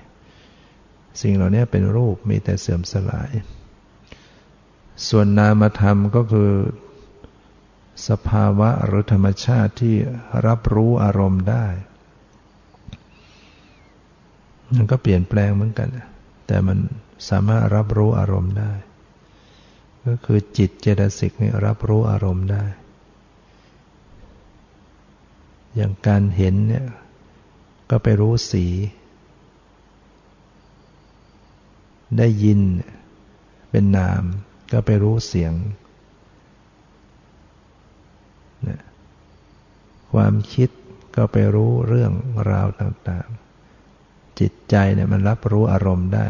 [1.22, 3.32] สิ่งเหล่านี้เป็นรูปมีแต่เสื่อมสลาย
[5.10, 6.52] ส่วนนามธรรมก็คือ
[8.08, 9.96] สภาวะหรือธรรมชาติที่
[10.48, 11.66] รับรู้อารมณ์ได้
[14.76, 15.90] มันก็เปลี่ยนแปลงเหมือนกัน
[16.48, 16.78] แต่มัน
[17.30, 18.74] สามารถรับรู้อารมณ์ได้
[20.10, 22.64] ก็คือจิตเจตสิกนี่รับรู้อารมณ์ได้
[25.76, 26.88] อย่างการเห็นเนี่ย
[27.90, 28.66] ก็ไปรู้สี
[32.18, 32.60] ได้ยิน
[33.72, 34.24] เป็นนาม
[34.72, 35.54] ก็ไปรู้เสียง
[40.14, 40.70] ความคิด
[41.16, 42.12] ก็ไปรู้เรื่อง
[42.52, 46.28] ราวต่างๆ จิตใจเนี่ยมันรับรู้อารมณ์ได้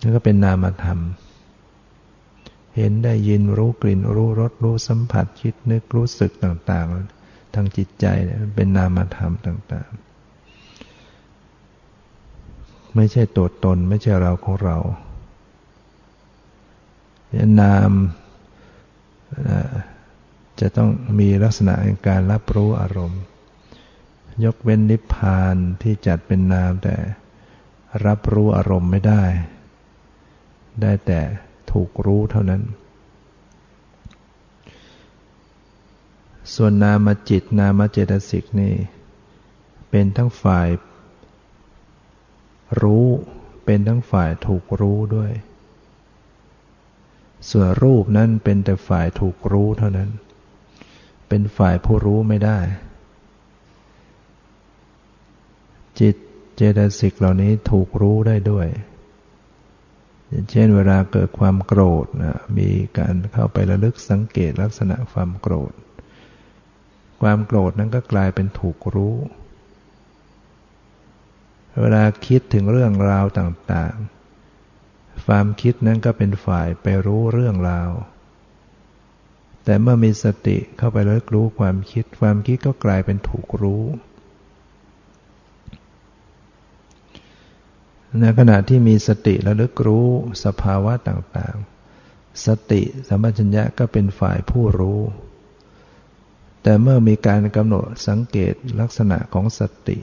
[0.00, 0.98] นั่นก็เป็นนามธรรม
[2.76, 6.86] เห็นได้ยินรู้กลิ่น รู้รสรู้สัมผัสคิดนึกรู้สึกต่าง
[7.22, 9.90] ๆ ทางจิตใจเนี่ยเป็นนามธรรมต่าง
[11.96, 14.78] ๆ ไม่ใช่ตัวตนไม่ใช่เราของเรา
[17.60, 17.92] นาม
[20.60, 23.20] จะต้องมีลักษณะในการรับรู้อารมณ์
[24.44, 26.96] ยกเว้นนิพพานที่จัดเป็นนามแต่
[28.06, 29.24] รับรู้อารมณ์ไม่ได้
[30.82, 31.20] ได้แต่
[31.72, 32.62] ถูกรู้เท่านั้น
[36.54, 38.74] ส่วนนามจิตนามเจตสิกนี่
[39.90, 40.68] เป็นทั้งฝ่าย
[42.82, 43.06] รู้
[43.64, 45.30] เป็นทั้งฝ่ายถูกรู้ด้วย
[47.50, 50.10] ส่วนรูปนั้นเป็นแต่ฝ่ายถูกรู้เท่านั้น
[51.28, 52.58] เป็นฝ่ายผู้รู้ไม่ได้
[56.00, 56.14] จิต
[56.56, 58.66] เจตสิกเหล่านี้ถูกรู้ได้ด้วย
[60.50, 62.68] เช่นเวลาเกิดความโกรธนะมี
[62.98, 65.72] การเข้าไประลึกสังเกตลักษณะความโกรธ
[67.20, 69.16] ความโกรธนั้นก็กลายเป็นถูกรู้
[71.80, 77.90] เวลาคิดถึงเรื่องราวต่างๆ ความคิดนั้นก็เป็นฝ่ายไปรู้เรื่องราว
[79.64, 83.82] แต่เมื่อมีสติเข้าไประลึกรู้ความคิด ความคิดก็กลายเป็นถูกรู้
[88.18, 90.08] ในขณะที่มีสติระลึกรู้
[90.44, 95.00] สภาวะต่างๆ สติสัมปชัญญะก็เป็นฝ่ายผู้รู้
[96.62, 99.98] แต่เมื่อมีการกำหนดสังเกตลักษณะของสติ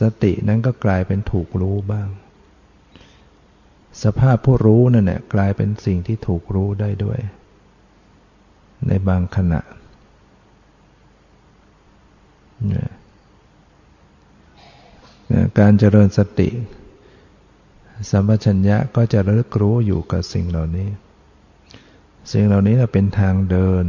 [0.00, 2.08] สตินั้นก็กลายเป็นถูกรู้บ้าง
[4.02, 7.18] สภาพผู้รู้นั่นแหละกลายเป็นสิ่งที่ถูกรู้ได้ด้วย
[8.86, 9.60] ในบางขณะ
[15.58, 16.48] การเจริญสติ
[18.10, 20.88] สัมปชัญญะก็จะระลึกรู้อยู่กับสิ่งเหล่านี้
[22.32, 23.84] สิ่งเหล่านี้เป็นทางเดิน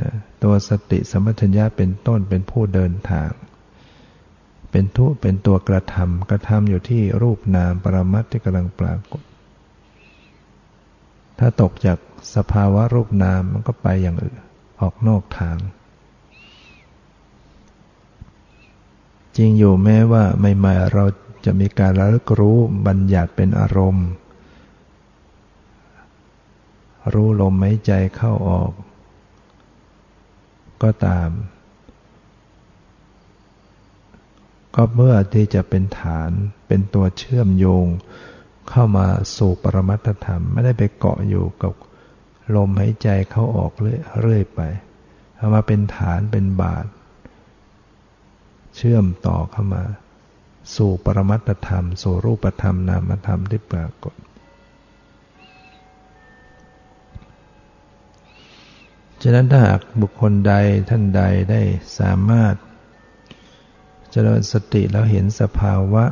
[0.00, 0.12] นะ
[0.42, 3.30] ตัวสติสัมปชัญญะเป็นต้นเป็นผู้เดินทาง
[4.70, 9.22] เป็นทุเป็นตัวกระทำกระทำอยู่ที่รูปนามปรมัตที่กำลังปรากฏ
[11.38, 11.98] ถ้าตกจาก
[12.34, 14.36] สภาวะรูปนามมันก็ไปอย่างอื่น
[14.80, 15.56] ออกนอกทาง
[19.36, 21.04] จริงอยู่แม้ว่าใหม่ๆเรา
[21.44, 24.08] จะมีการระลึกรู้บัญญัติเป็นอารมณ์
[27.12, 28.72] รู้ลมหายใจเข้าออก
[30.82, 31.30] ก็ตาม
[34.74, 36.30] ก็เมื่อที่จะเป็นฐาน
[36.66, 37.86] เป็นตัวเชื่อมโยง
[38.68, 41.72] เข้ามาสู่ปรมัตธรรม ไม่ได้ไปเกาะอยู่กับ
[42.56, 44.60] ลมหายใจเข้าออกเรื่อยไป
[45.36, 46.86] เอามาเป็นฐานเป็นบาท
[48.76, 49.84] เชื่อมต่อเข้ามา
[50.76, 54.14] สู่ปรมัตธรรม สู่รูปธรรมนามธรรมที่ปรากฏ
[59.22, 60.54] ฉะนั้นถ้าหากบุคคลใด
[60.88, 61.62] ท่านใดได้
[61.98, 62.54] สามารถ
[64.10, 66.04] เจริญสติแล้วเห็นสภาวะ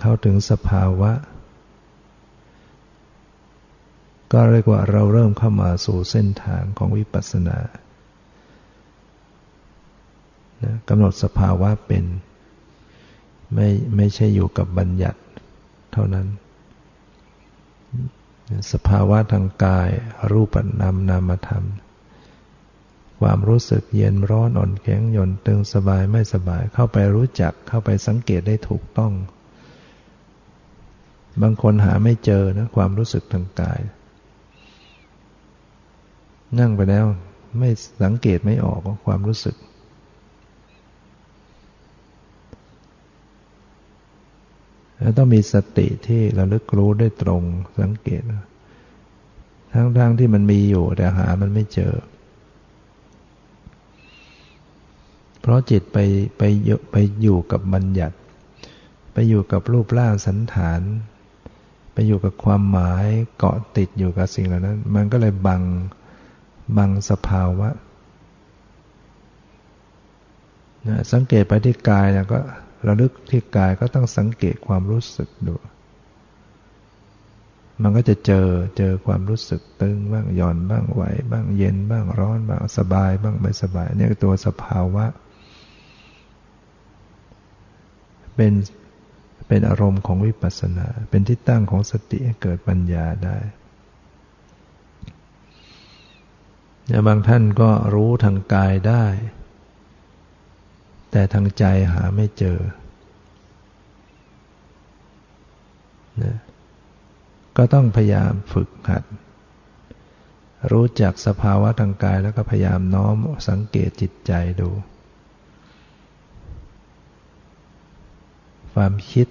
[0.00, 1.12] เข้าถึงสภาวะ
[4.32, 7.58] ก็เรียกว่าเราเริ่มเข้ามาสู่เส้นทางของวิปัสสนา
[10.88, 12.04] กำหนดสภาวะเป็น
[13.54, 15.20] ไม่ไม่ใช่อยู่กับบัญญัติ
[15.92, 16.26] เท่านั้น
[18.72, 19.88] สภาวะทางกาย
[20.30, 21.64] รูปนามนามธรรม
[23.20, 29.12] ความรู้สึกเย็นร้อนอ่อนแข็งหย่อนตึงสบายไม่สบาย เข้าไปรู้จักเข้าไปสังเกตได้ถูกต้อง
[31.42, 33.80] บางคนหาไม่เจอนะความรู้สึกทางกาย
[36.58, 37.06] นั่งไปแล้ว
[37.58, 37.70] ไม่
[38.04, 39.70] สังเกตไม่ออกความรู้สึก แล้ว
[45.18, 47.42] ต้องมีสติที่เระลึกรู้ได้ตรง
[47.80, 48.22] สังเกต
[49.72, 51.94] ทั้งๆทที่มันมีอยู่แต่หามันไม่เจอ
[55.40, 55.98] เพราะจิตไป
[56.38, 56.42] ไป
[56.92, 58.16] ไปอยู่กับบัญญัติ
[59.12, 60.80] ไปอยู่กับรูปร่างสันฐาน
[61.92, 63.06] ไปอยู่กับความหมาย
[63.38, 65.62] เกาะติดอยู่กับสิ่งเหล่านั้น มันก็เลยบัง
[66.76, 67.68] บังสภาวะ
[70.88, 72.38] นะสังเกตไปที่กายนะก็
[72.86, 75.56] ระลึกที่กายก็ต้องสังเกตความรู้สึกดู
[77.82, 85.04] มันก็จะเจอเจอความรู้สึกตึงบ้างหย่อนบ้างไหวบ้างเย็นบ้างร้อนบ้างสบายบ้างไม่สบายเนี่ยตัวสภาวะ
[88.36, 88.52] เป็น
[89.48, 93.38] เป็นอารมณ์ของวิปัสสนา เป็นที่ตั้งของสติให้เกิดปัญญาได้
[97.06, 99.04] บางท่านก็รู้ทางกายได้
[101.10, 102.58] แต่ทางใจหาไม่เจอ
[106.22, 106.36] นะ
[107.56, 109.04] ก็ต้องพยายามฝึกหัด
[110.72, 113.16] รู้จักสภาวะทางกายแล้วก็พยายามน้อม
[113.48, 114.70] สังเกตจิตใจดู
[118.74, 119.26] ความคิด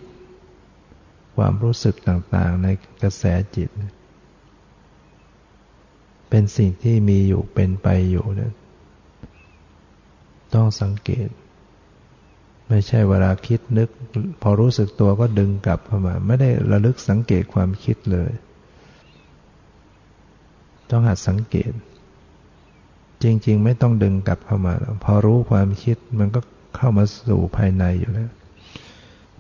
[1.38, 2.68] ความรู้สึกต่างๆใน
[3.02, 3.24] กระแส
[3.56, 3.70] จิต
[6.30, 8.54] เป็นสิ่งที่มีอยู่เป็นไปอยู่เนี่ย
[10.54, 11.30] ต้องสังเกต
[12.70, 13.90] ไม่ใช่เวลาคิดนึก
[14.42, 18.32] พอรู้สึกตัวก็ดึงกลับเข้ามา ไม่ได้ระลึกสังเกตความคิดเลย
[20.90, 21.72] ต้องหัดสังเกต
[23.24, 26.42] จริง ๆ ไม่ต้องดึงกลับเข้ามา พอรู้ความคิดมันก็
[26.76, 28.30] เข้ามาสู่ภายในอยู่แล้ว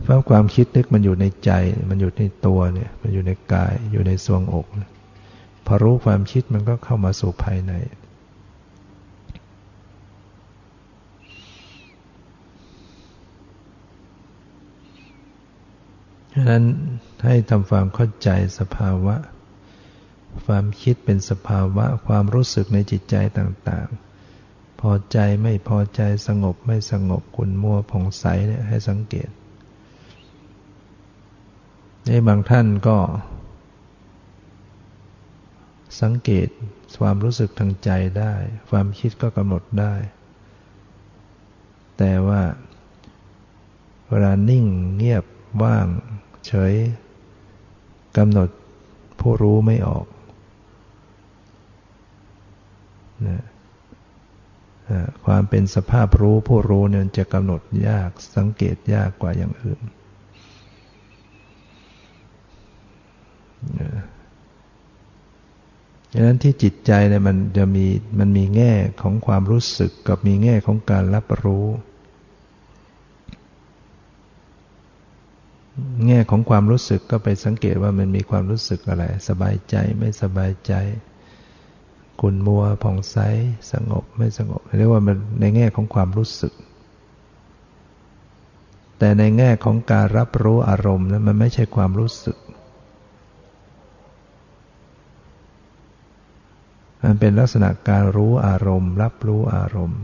[0.03, 1.51] เพราะความคิดนึกมันอยู่ในใจ
[1.89, 4.67] มันอยู่ในตัวเนี่ย มันอยู่ในกาย อยู่ในทรวงอก
[5.65, 7.73] พอรู้ความคิดมันก็เข้ามาสู่ภายใน
[16.39, 16.65] ฉะนั้น
[17.25, 18.29] ให้ทำความเข้าใจ
[18.59, 19.15] สภาวะ
[20.45, 29.29] ความคิดเป็นสภาวะความรู้สึกในจิตใจต่างๆ พอใจไม่พอใจสงบไม่สงบขุนมัวผ่องใสเนี่ยให้สังเกต
[32.05, 32.97] ในบางท่านก็
[36.01, 36.47] สังเกต
[37.01, 38.33] ความรู้สึกทางใจได้
[38.69, 39.93] ความคิดก็กำหนดได้
[41.97, 42.41] แต่ว่า
[44.09, 44.65] เวลานิ่ง
[44.97, 45.25] เงียบ
[45.63, 45.87] ว่าง
[46.47, 46.73] เฉย
[48.17, 48.49] กำหนด
[49.19, 50.05] ผู้รู้ไม่ออก
[53.27, 53.39] นะ
[55.25, 59.79] ความเป็นสภาพรู้ผู้รู้เนี่ยจะกำหนดยากสังเกตยากกว่าอย่างอื่น
[66.13, 67.85] ดังนั้นที่จิตใจเนี่ยมันจะมี
[68.19, 71.65] มันมีแง่ของความรู้สึกกับมีแง่ของการรับรู้
[76.07, 80.73] แง่ของความรู้สึกก็ไปสังเกตว่ามันมีความรู้สึกอะไร สบายใจไม่สบายใจ
[82.21, 83.17] ขุนมัวผ่องใส
[83.71, 86.53] สงบไม่สงบเรียกว่ามันในแง่ของความรู้สึก
[88.99, 92.37] แต่ในแง่ของการรับรู้อารมณ์นั้นมันไม่ใช่ความรู้สึก
[97.03, 100.01] มันเป็นลักษณะการรู้อารมณ์ รับรู้อารมณ์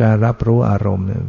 [0.00, 1.22] การรับรู้อารมณ์เนี่ย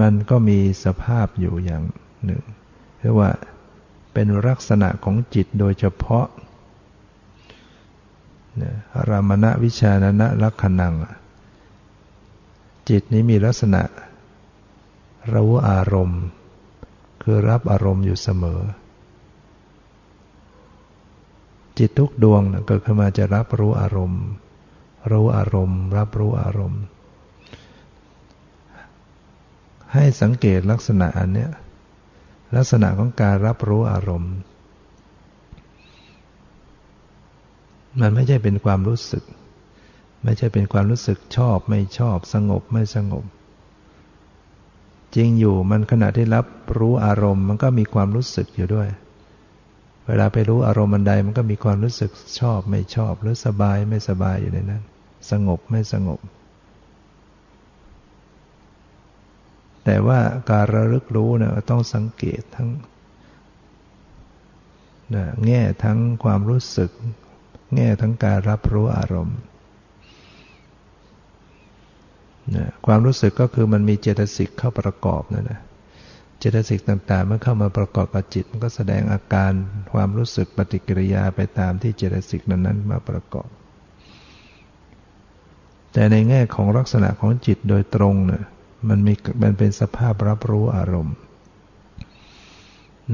[0.00, 1.84] มันก็มีสภาพอยู่อย่าง
[2.24, 2.42] หนึ่ง
[3.00, 3.30] เรียกว่า
[4.12, 6.26] เป็นลักษณะของจิตโดยเฉพาะ
[9.08, 10.94] รามณะวิชานะลักขณัง
[12.88, 13.82] จิตนี้มีลักษณะ
[15.34, 16.22] รู้อารมณ์
[17.22, 18.60] คือรับอารมณ์อยู่เสมอ
[21.78, 24.22] จิตทุกดวงเกิดขึ้นมาจะรับรู้อารมณ์
[25.10, 26.82] รู้อารมณ์ รับรู้อารมณ์
[29.92, 31.50] ให้สังเกตลักษณะอันเนี้ย
[32.56, 34.34] ลักษณะของการรับรู้อารมณ์
[38.00, 39.24] มันไม่ใช่เป็นความรู้สึก
[40.24, 43.24] ไม่ใช่เป็นความรู้สึกชอบไม่ชอบสงบไม่สงบ
[45.14, 46.46] จริงอยู่มันขณะที่รับ
[46.78, 48.88] รู้อารมณ์ มันก็มีความรู้สึกอยู่ด้วย
[50.06, 52.10] เวลาไปรู้อารมณ์อันใดมันก็มีความรู้สึก
[52.40, 54.82] ชอบไม่ชอบหรือสบายไม่สบายอยู่ในนั้น
[55.30, 56.20] สงบไม่สงบ
[59.88, 60.20] แต่ว่า
[60.50, 62.68] การระลึกรู้เนี่ยต้องสังเกตทั้ง
[65.14, 66.90] นะแง่ทั้งความรู้สึก
[67.74, 69.38] แง่ทั้งการรับรู้อารมณ์
[72.56, 75.60] นะความรู้สึกก็คือมันมีเจตสิกเข้าประกอบนั่นนะ
[76.38, 79.52] เจตสิกต่างๆ มันเข้ามาประกอบกับจิต มันก็แสดงอาการ
[79.92, 83.48] ความรู้สึกปฏิกิริยาไปตามที่เจตสิกนั้นๆมาประกอบ
[85.92, 88.44] แต่ในแง่ของลักษณะของจิตโดยตรงเนี่ย
[88.88, 91.16] มันมีมันเป็นสภาพรับรู้อารมณ์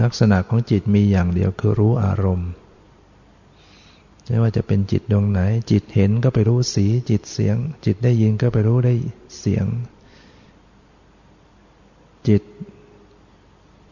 [0.03, 2.51] ลักษณะของจิตมีอย่างเดียวคือรู้อารมณ์
[4.27, 8.95] ไม่ว่าจะเป็นจิตดวงไหน จิตเห็นก็ไปรู้สี จิตเสียง จิตได้ยินก็ไปรู้ได้
[9.39, 9.67] เสียง
[12.29, 12.43] จิต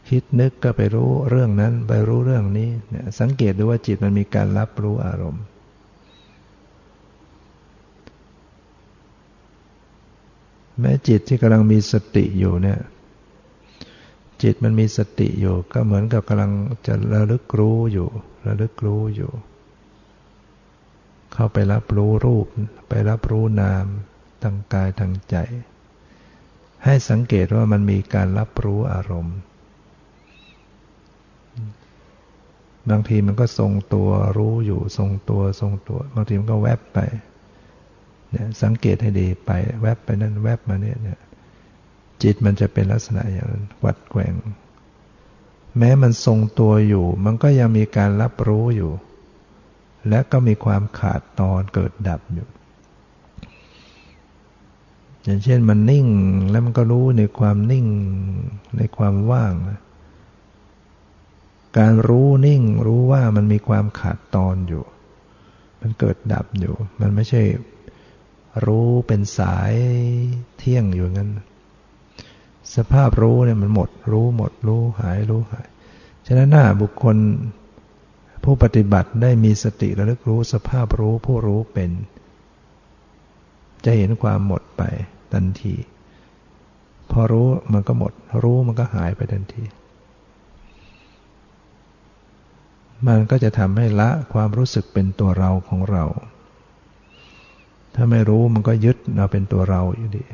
[0.09, 5.43] คิดนึกก็ไปรู้เรื่องนั้น ไปรู้เรื่องนี้เนี่ยสังเกตดูว่าจิตมันมีการรับรู้อารมณ์
[10.81, 12.78] แม้จิตที่กำลังมีสติอยู่เนี่ย
[14.43, 16.53] จิตมันมีสติอยู่ ก็เหมือนกับกำลัง
[16.87, 18.09] จะระลึกรู้อยู่
[18.47, 19.33] ระลึกรู้อยู่
[21.33, 22.47] เข้าไปรับรู้รูป
[22.89, 23.85] ไปรับรู้นาม
[24.43, 25.37] ทางกายทางใจ
[26.85, 29.37] ให้สังเกตว่ามันมีการรับรู้อารมณ์
[32.91, 36.99] บางทีมันก็ทรงตัวรู้อยู่ ทรงตัวทรงตัว บางทีมันก็แวบไป
[38.62, 39.51] สังเกตให้ดีไป
[39.83, 41.20] แวบไปนั่นแวบมาเนี่ยเนี่ย
[42.22, 44.35] จิตมันจะเป็นลักษณะอย่างนั้นวัดแกว่ง
[45.78, 48.93] แม้มันทรงตัวอยู่ มันก็ยังมีการรับรู้อยู่
[50.09, 52.49] และก็มีความขาดตอนเกิดดับอยู่
[55.24, 56.07] อย่างเช่นมันนิ่ง
[56.51, 57.87] แล้วมันก็รู้ในความนิ่ง
[58.76, 59.53] ในความว่าง
[61.78, 64.85] การรู้นิ่งรู้ว่ามันมีความขาดตอนอยู่
[65.81, 67.43] มันเกิดดับอยู่ มันไม่ใช่
[68.66, 69.74] รู้เป็นสาย
[70.59, 71.30] เที่ยงอยู่งั้น
[72.76, 75.66] สภาพรู้เนี่ยมันหมด รู้หมด รู้หายรู้หาย
[76.26, 77.16] ฉะนั้นหน้าบุคคล
[78.44, 81.90] ผู้ปฏิบัติได้มีสติระลึกรู้สภาพรู้ผู้รู้เป็น
[83.84, 84.82] จะเห็นความหมดไป
[85.32, 85.74] ทันที
[87.11, 89.64] พอรู้มันก็หมด รู้มันก็หายไปทันที
[93.07, 96.05] มันก็จะทำให้ละความรู้สึกเป็นตัวเราของเรา
[97.95, 100.24] ถ้าไม่รู้มันก็ยึดเราเป็นตัวเราอยู่ดี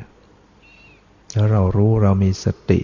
[1.35, 2.81] ถ้าเรารู้เรามีสติ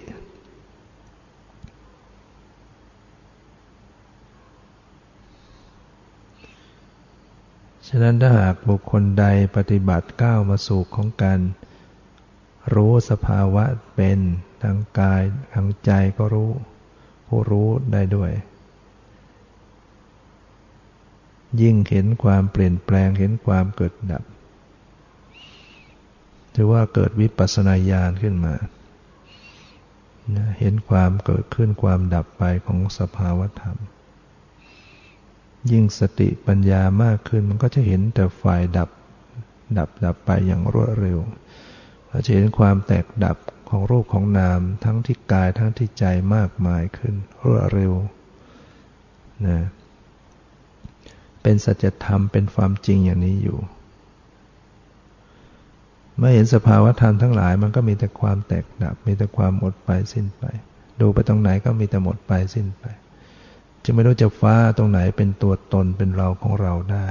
[7.89, 9.25] ฉะนั้นถ้าหากบุคคลใด
[9.57, 11.41] ปฏิบัติก้าวมาสู่ของการ
[12.75, 13.64] รู้สภาวะ
[13.95, 14.18] เป็น
[14.62, 16.51] ทางกายทางใจก็รู้
[17.27, 18.33] ผู้รู้ได้ด้วย
[21.61, 24.23] ยิ่งเห็นความเปลี่ยนแปลงเห็นความเกิดดับ
[26.55, 28.55] ถือว่าเกิดวิปัสสนาญาณขึ้นมา
[30.59, 33.76] เห็นความเกิดขึ้นความดับไปของสภาวธรรม
[35.70, 38.90] ยิ่งสติปัญญามากขึ้นมันก็จะเห็นแต่ฝ่ายดับ
[39.78, 41.18] ดับดับไปอย่างรวดเร็ว
[42.09, 43.36] เราจะเห็นความแตกดับ
[43.68, 47.92] ของรูปของนามทั้งที่กายทั้งที่ใจมากมายขึ้นรวดเร็ว
[49.46, 49.59] นะ
[51.42, 53.59] เป็นสัจธรรมเป็นความจริงอย่างนี้อยู่
[56.23, 60.45] เมื่อเห็นสภาวะธรรมทั้งหลาย มันก็มีแต่ความแตกดับ มีแต่ความหมดไปสิ้นไป
[61.01, 62.85] ดูไปตรงไหนก็มีแต่หมดไปสิ้นไป
[63.85, 67.07] จะไม่รู้จะฟ้าตรงไหนเป็นตัวตนเป็นเราของเราได้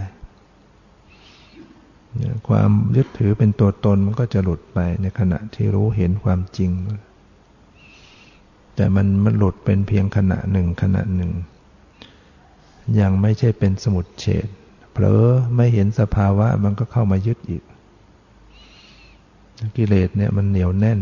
[2.47, 6.72] ความยึดถือเป็นตัวตนมันก็จะหลุดไปในขณะที่รู้เห็นความจริง
[8.76, 11.32] แต่มันมันหลุดเป็นเพียงขณะหนึ่งขณะหนึ่ง
[12.99, 14.47] ยังไม่ใช่เป็นสมุดเฉด
[14.91, 15.24] เผลอ
[15.55, 17.64] ไม่เห็นสภาวะมันก็เข้ามายึดอีก
[19.78, 20.99] กิเลสเนี่ยมันเหนียวแน่น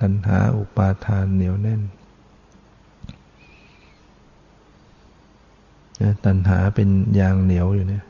[0.00, 1.82] ตัณหาอุปาทานเหนียวแน่น
[6.24, 6.88] ตัณหาเป็น
[7.18, 8.04] ยางเหนียวอยู่เนี่ย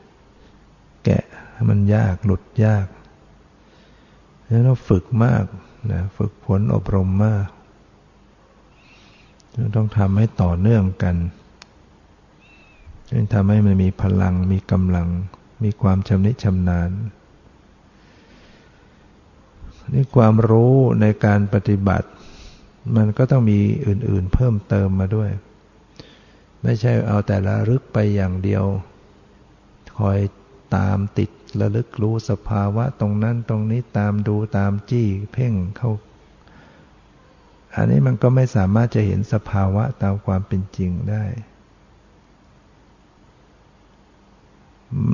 [1.05, 1.23] แกะ
[1.69, 2.87] มันยากหลุดยาก
[4.45, 5.43] แล้วเราฝึกมาก
[5.91, 7.47] นะฝึกผลอบรมมาก
[9.75, 11.15] ต้องทำให้ต่อเนื่องกัน
[13.09, 15.07] จึงทำให้มันมีพลังมีกำลัง
[15.63, 16.89] มีความชำนิชำนาญ
[19.93, 22.07] นี่ความรู้ในการปฏิบัติ
[22.95, 25.29] มันก็ต้องมีอื่นๆเพิ่มเติมมาด้วย
[26.63, 28.63] ไม่ใช่เอาแต่ละลึกไปอย่างเดียว
[29.97, 30.19] คอย
[30.75, 31.29] ตามติด
[31.59, 35.91] ระลึกรู้สภาวะตรงนั้นตรงนี้ตามดูตามจี้เพ่งเข้า
[37.75, 41.23] อันนี้มันก็ไม่สามารถจะเห็นสภาวะตามความเป็นจริงได้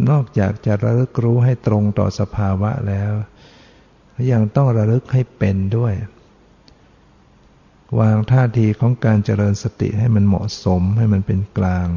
[0.09, 3.11] นอกจากจะระลึกรู้ให้ตรงต่อสภาวะแล้ว
[4.31, 5.93] ยังต้องระลึกให้เป็นด้วย
[7.99, 11.89] วางท่าทีของการเจริญสติให้มันเหมาะสมให้มันเป็นกลาง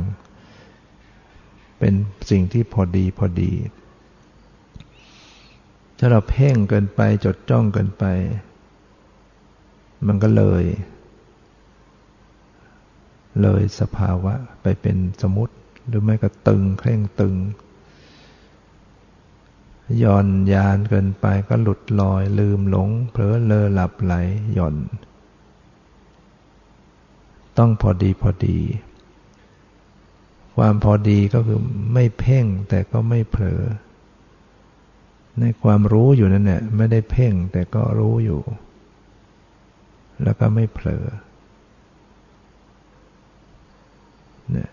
[1.79, 1.95] เป็น
[2.31, 3.53] สิ่งที่พอดีพอดี
[5.99, 8.05] ถ้าเราเพ่งเกินไปจดจ้องเกินไป
[10.07, 10.65] มันก็เลย
[13.43, 15.55] เลยสภาวะไปเป็นสมุติ
[15.87, 17.35] หรือไม่ก็ตึงเคร่งตึง
[20.03, 24.15] ย่อนยานเกินไปก็หลุดลอยลืมหลง เผลอเลอหลับไหล
[24.53, 24.77] หย่อน
[27.59, 28.59] ต้องพอดีพอดี
[30.57, 31.61] ความพอดีก็คือ
[31.95, 33.61] ไม่เพ่งแต่ก็ไม่เผลอ
[35.41, 38.41] ในความรู้อยู่นั่นแหละไม่ได้เพ่งแต่ก็รู้อยู่
[40.23, 41.05] แล้วก็ไม่เผลอ
[44.51, 44.71] เนี่ย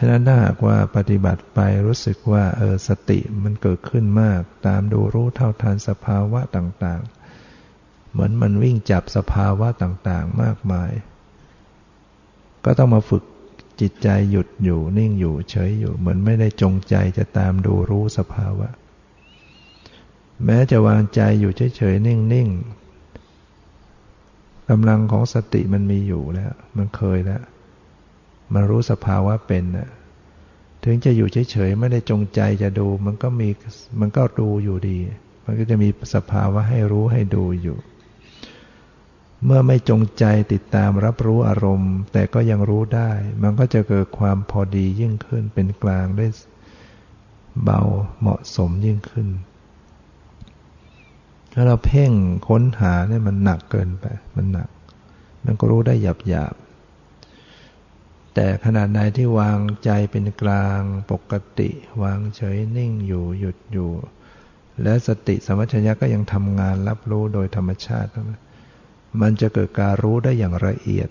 [0.00, 10.90] ฉะนั้นถ้าหากว่าปฏิบัติไปรู้สึกว่าเออสติมันเกิดขึ้นมาก ตามดูรู้เท่าทันสภาวะต่างๆ เหมือนมันวิ่งจับสภาวะต่างๆ มากมาย
[12.64, 13.24] ก็ต้องมาฝึก
[13.80, 18.68] จิตใจหยุดอยู่นิ่งอยู่เฉยอยู่ เหมือนไม่ได้จงใจจะตามดูรู้สภาวะ
[20.44, 27.42] แม้จะวางใจอยู่เฉยๆนิ่งๆกำลังของสติมันมีอยู่แล้ว มันเคยแล้ว
[28.54, 29.88] มันรู้สภาวะเป็นนะ
[30.84, 33.48] ถึงจะอยู่เฉยๆไม่ได้จงใจจะดู มันก็มี
[34.00, 34.98] มันก็ดูอยู่ดี
[35.44, 37.78] มันก็จะมีสภาวะให้รู้ให้ดูอยู่
[39.44, 43.10] เมื่อไม่จงใจติดตามรับรู้อารมณ์ แต่ก็ยังรู้ได้
[43.42, 46.26] มันก็จะเกิดความพอดียิ่งขึ้นเป็นกลางได้
[47.64, 47.80] เบา
[48.20, 49.28] เหมาะสมยิ่งขึ้น
[51.52, 52.12] ถ้าเราเพ่ง
[52.48, 54.04] ค้นหาเนี่ยมันหนักเกินไป
[54.36, 54.68] มันหนัก
[55.44, 56.54] มันก็รู้ได้หยาบหยาบ
[58.34, 61.70] แต่ขนาดไหนที่วางใจเป็นกลางปกติ
[62.02, 63.90] วางเฉยนิ่งอยู่หยุดอยู่
[64.82, 68.10] และสติสมัชัญญะก็ยังทำงานรับรู้โดยธรรมชาติ
[69.20, 71.08] มันจะเกิดการรู้ได้อย่างละเอียด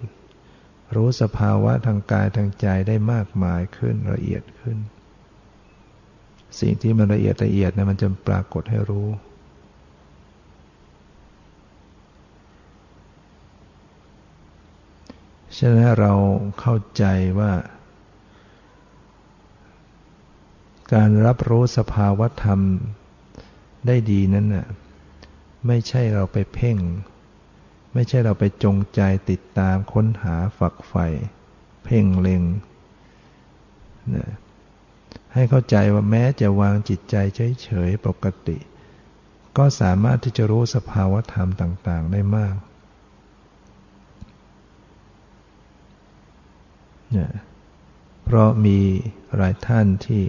[0.96, 4.78] รู้สภาวะทางกายทางใจได้มากมายขึ้นละเอียดขึ้น
[6.60, 9.08] สิ่งที่มันละเอียดละเอียดนะมันจะปรากฏให้รู้
[15.58, 16.14] ฉะนั้นเรา
[16.60, 17.06] เข้าใจ
[17.40, 17.54] ว่า
[20.94, 22.62] การรับรู้สภาวธรรม
[23.88, 24.68] ได้ดีนั้นน่ะ
[25.68, 26.78] ไม่ใช่เราไปเพ่ง
[27.94, 31.08] ไม่ใช่เราไปจงใจติดตามค้นหาฝักใฝ่
[31.84, 32.44] เพ่งเล็ง
[34.16, 34.28] นะ
[35.34, 37.16] ให้เข้าใจว่าแม้จะวางจิตใจ
[37.64, 38.58] เฉยๆปกติ
[39.58, 42.56] ก็สามารถที่จะรู้สภาวธรรมต่าง ๆ ได้มาก
[48.24, 48.78] เพราะมี
[49.36, 50.24] หลายท่านที่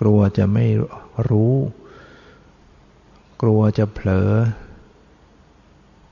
[0.00, 0.66] กลัวจะไม่
[1.28, 1.54] รู้
[3.42, 4.30] กลัวจะเผลอ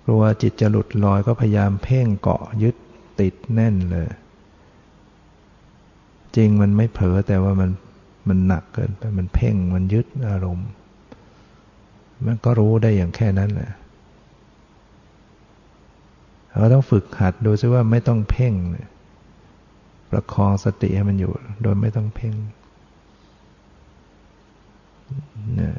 [0.07, 2.77] กลัวจิตจะหลุดลอยก็พยายามเพ่งเกาะยึด
[3.21, 4.09] ติดแน่นเลย
[6.37, 7.71] จริงมันไม่เผลอแต่ว่ามัน
[8.29, 10.69] มันหนักเกินไปมันเพ่งมันยึดอารมณ์
[12.27, 13.71] มันก็รู้ได้อย่างแค่นั้นแหละ
[16.57, 22.35] เราต้องฝึกหัดดูซิว่าไม่ต้องเพ่งเประคองสติให้มันอยู่ โดยไม่ต้องเพ่ง
[25.61, 25.73] นะ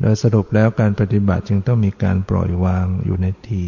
[0.00, 3.64] โดยสรุปแล้วการปฏิบัติจึงต้องมีการปล่อยวางอยู่ในที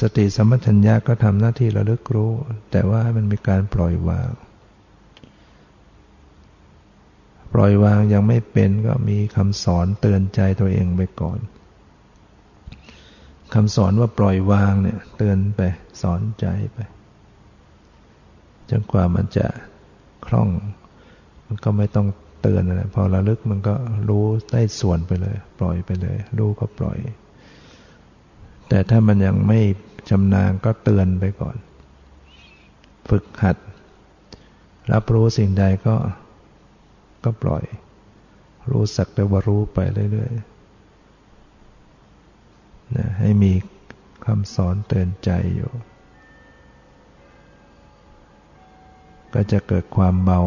[0.00, 2.32] สติสมัชัญญาก็ทำหน้าที่ระลึกรู้
[2.70, 4.30] แต่ว่ามันมีการปล่อยวาง
[7.52, 11.38] ปล่อยวางยังไม่เป็นก็มีคำสอนเตือนใจตัวเองไปก่อน
[13.54, 15.60] คำสอนว่าปล่อยวางเนี่ย เตือนไป
[16.02, 16.78] สอนใจไป
[18.70, 19.46] จนกว่ามันจะ
[20.26, 20.48] คล่อง
[21.46, 22.06] มันก็ไม่ต้อง
[22.40, 23.74] เตือนอะไรพอระลึกมันก็
[24.08, 26.98] รู้ได้ส่วนไปเลย ปล่อยไปเลย รู้ก็ปล่อย
[28.68, 29.60] แต่ถ้ามันยังไม่
[30.10, 31.56] ชำนาญก็เตือนไปก่อน
[33.08, 33.56] ฝึกหัด
[34.92, 35.96] รับรู้สิ่งใดก็
[37.24, 37.64] ก็ปล่อย
[38.70, 39.78] รู้สักแต่ว่ารู้ไป
[40.12, 43.52] เรื่อยๆนะให้มี
[44.24, 45.72] คำสอนเตือนใจอยู่
[49.34, 50.40] ก็จะเกิดความเบา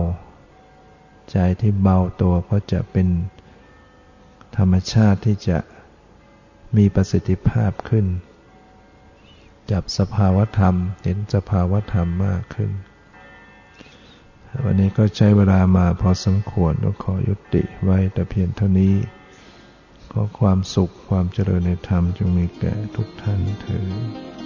[1.32, 3.08] ใจที่เบาตัวก็จะเป็น
[4.58, 5.58] ธรรมชาติที่จะ
[6.78, 8.06] มีประสิทธิภาพขึ้น
[9.72, 12.72] จับสภาวธรรมเห็นสภาวธรรมมากขึ้น
[14.64, 18.96] วันนี้ก็ใช้เวลามาพอสมควรก็ขอยุติไว้แต่เพียงเท่านี้
[20.12, 23.78] ขอความสุขความเจริญในธรรมจงมีแก่ทุกท่านเถิ
[24.34, 24.37] ด